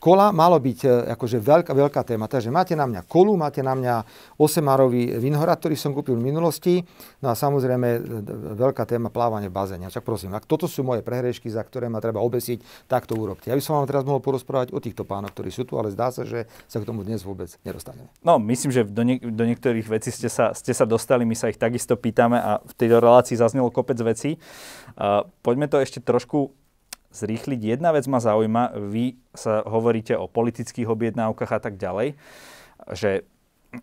[0.00, 2.24] kola malo byť e, akože veľká, veľká téma.
[2.24, 3.94] Takže máte na mňa kolu, máte na mňa
[4.40, 6.80] 8-árový vinohrad, ktorý som kúpil v minulosti.
[7.20, 7.98] No a samozrejme e,
[8.56, 9.92] veľká téma plávanie v bazéne.
[9.92, 13.52] Čak prosím, ak toto sú moje prehrešky, za ktoré ma treba obesiť, tak to urobte.
[13.52, 16.08] Ja by som vám teraz mohol porozprávať o týchto pánoch, ktorí sú tu, ale zdá
[16.08, 18.08] sa, že sa k tomu dnes vôbec nedostaneme.
[18.24, 21.52] No, myslím, že do, nie, do niektorých vecí ste sa, ste sa dostali, my sa
[21.52, 24.40] ich takisto pýtame a v tejto relácii zaznelo kopec vecí.
[24.96, 26.56] Uh, poďme to ešte trošku
[27.10, 27.60] zrýchliť.
[27.76, 32.14] Jedna vec ma zaujíma, vy sa hovoríte o politických objednávkach a tak ďalej,
[32.94, 33.26] že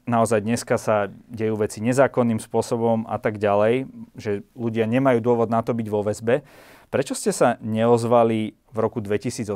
[0.03, 3.87] naozaj dneska sa dejú veci nezákonným spôsobom a tak ďalej,
[4.19, 6.43] že ľudia nemajú dôvod na to byť vo väzbe.
[6.87, 9.51] Prečo ste sa neozvali v roku 2018,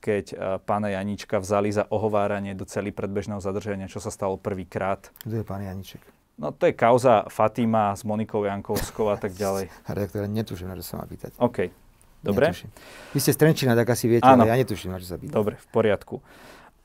[0.00, 0.34] keď e,
[0.64, 5.12] pána Janička vzali za ohováranie do celý predbežného zadržania, čo sa stalo prvýkrát?
[5.20, 6.00] Kto je pán Janiček?
[6.40, 9.68] No to je kauza Fatima s Monikou Jankovskou a tak ďalej.
[9.88, 11.36] Redaktor, netuším, na čo sa má pýtať.
[11.36, 11.81] OK.
[12.22, 12.54] Dobre?
[12.54, 12.70] Netuším.
[13.12, 14.46] Vy ste Strenčina, tak asi viete, Áno.
[14.46, 15.34] ale ja netuším, na čo sa pýtam.
[15.34, 16.22] Dobre, v poriadku.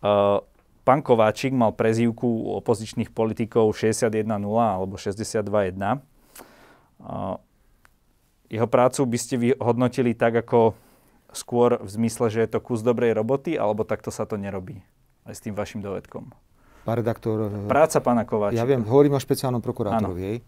[0.01, 0.41] Uh,
[0.81, 5.45] pán Kováčik mal prezývku opozičných politikov 61.0 alebo 62.1.
[6.97, 7.37] Uh,
[8.49, 10.73] jeho prácu by ste vyhodnotili tak ako
[11.35, 14.81] skôr v zmysle, že je to kus dobrej roboty, alebo takto sa to nerobí
[15.27, 16.31] aj s tým vašim dovedkom?
[16.87, 17.51] Pán redaktor...
[17.67, 18.63] Práca pána Kováčika.
[18.63, 20.39] Ja viem, hovorím o špeciálnom prokurátorovi.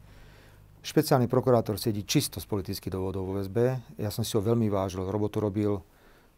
[0.80, 3.84] Špeciálny prokurátor sedí čisto z politických dôvodov vo väzbe.
[4.00, 5.84] Ja som si ho veľmi vážil, robotu robil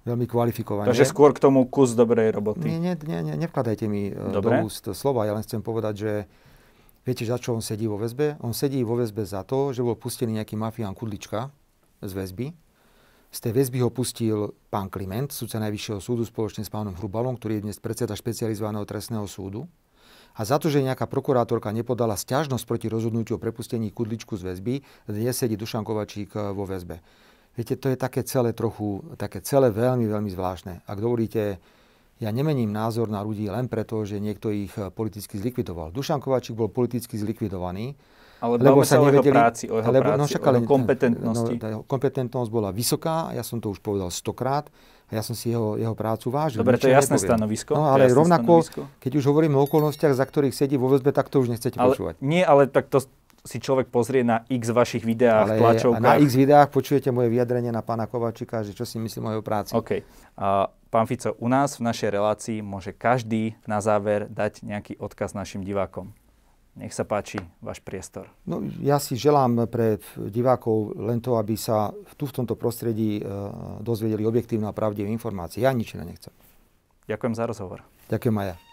[0.01, 0.89] veľmi kvalifikovane.
[0.89, 2.65] Takže skôr k tomu kus dobrej roboty.
[2.65, 4.61] Nie, nie, nie, nie nevkladajte mi e, Dobre.
[4.61, 5.29] do úst slova.
[5.29, 6.11] Ja len chcem povedať, že
[7.05, 8.41] viete, za čo on sedí vo väzbe?
[8.41, 11.53] On sedí vo väzbe za to, že bol pustený nejaký mafián Kudlička
[12.01, 12.49] z väzby.
[13.31, 17.61] Z tej väzby ho pustil pán Kliment, sudca Najvyššieho súdu spoločne s pánom Hrubalom, ktorý
[17.61, 19.71] je dnes predseda špecializovaného trestného súdu.
[20.36, 24.73] A za to, že nejaká prokurátorka nepodala stiažnosť proti rozhodnutiu o prepustení Kudličku z väzby,
[25.11, 27.03] dnes sedí Dušan Kovačík eh, vo väzbe.
[27.51, 30.88] Viete, to je také celé trochu, také celé veľmi, veľmi zvláštne.
[30.88, 31.59] Ak dovolíte,
[32.23, 35.91] ja nemením názor na ľudí len preto, že niekto ich eh, politicky zlikvidoval.
[35.91, 37.99] Dušan Kovačík bol politicky zlikvidovaný.
[38.41, 40.41] Ale lebo sa, sa o nevedeli, jeho práci, o jeho, lebo, no práci, no, však,
[40.41, 41.55] o jeho kompetentnosti.
[41.61, 44.65] No, kompetentnosť bola vysoká, ja som to už povedal stokrát.
[45.12, 46.64] Ja som si jeho, jeho prácu vážil.
[46.64, 47.30] Dobre, to je jasné nepoviem.
[47.36, 47.72] stanovisko.
[47.76, 48.82] No ale rovnako, stanovisko.
[49.03, 51.91] keď už hovoríme o okolnostiach, za ktorých sedí vo väzbe, tak to už nechcete ale,
[51.91, 52.16] počúvať.
[52.24, 53.03] Nie, ale tak to
[53.41, 56.01] si človek pozrie na x vašich videách, ale tlačovkách.
[56.01, 59.43] na x videách počujete moje vyjadrenie na pána Kovačika, že čo si myslím o jeho
[59.43, 59.74] práci.
[59.74, 60.05] OK.
[60.38, 65.34] A pán Fico, u nás v našej relácii môže každý na záver dať nejaký odkaz
[65.34, 66.14] našim divákom.
[66.72, 68.32] Nech sa páči váš priestor.
[68.47, 73.24] No, ja si želám pre divákov len to, aby sa tu v tomto prostredí e,
[73.84, 75.67] dozvedeli objektívne a pravdivé informácie.
[75.67, 76.32] Ja nič iné nechcem.
[77.11, 77.84] Ďakujem za rozhovor.
[78.07, 78.70] Ďakujem aj ja.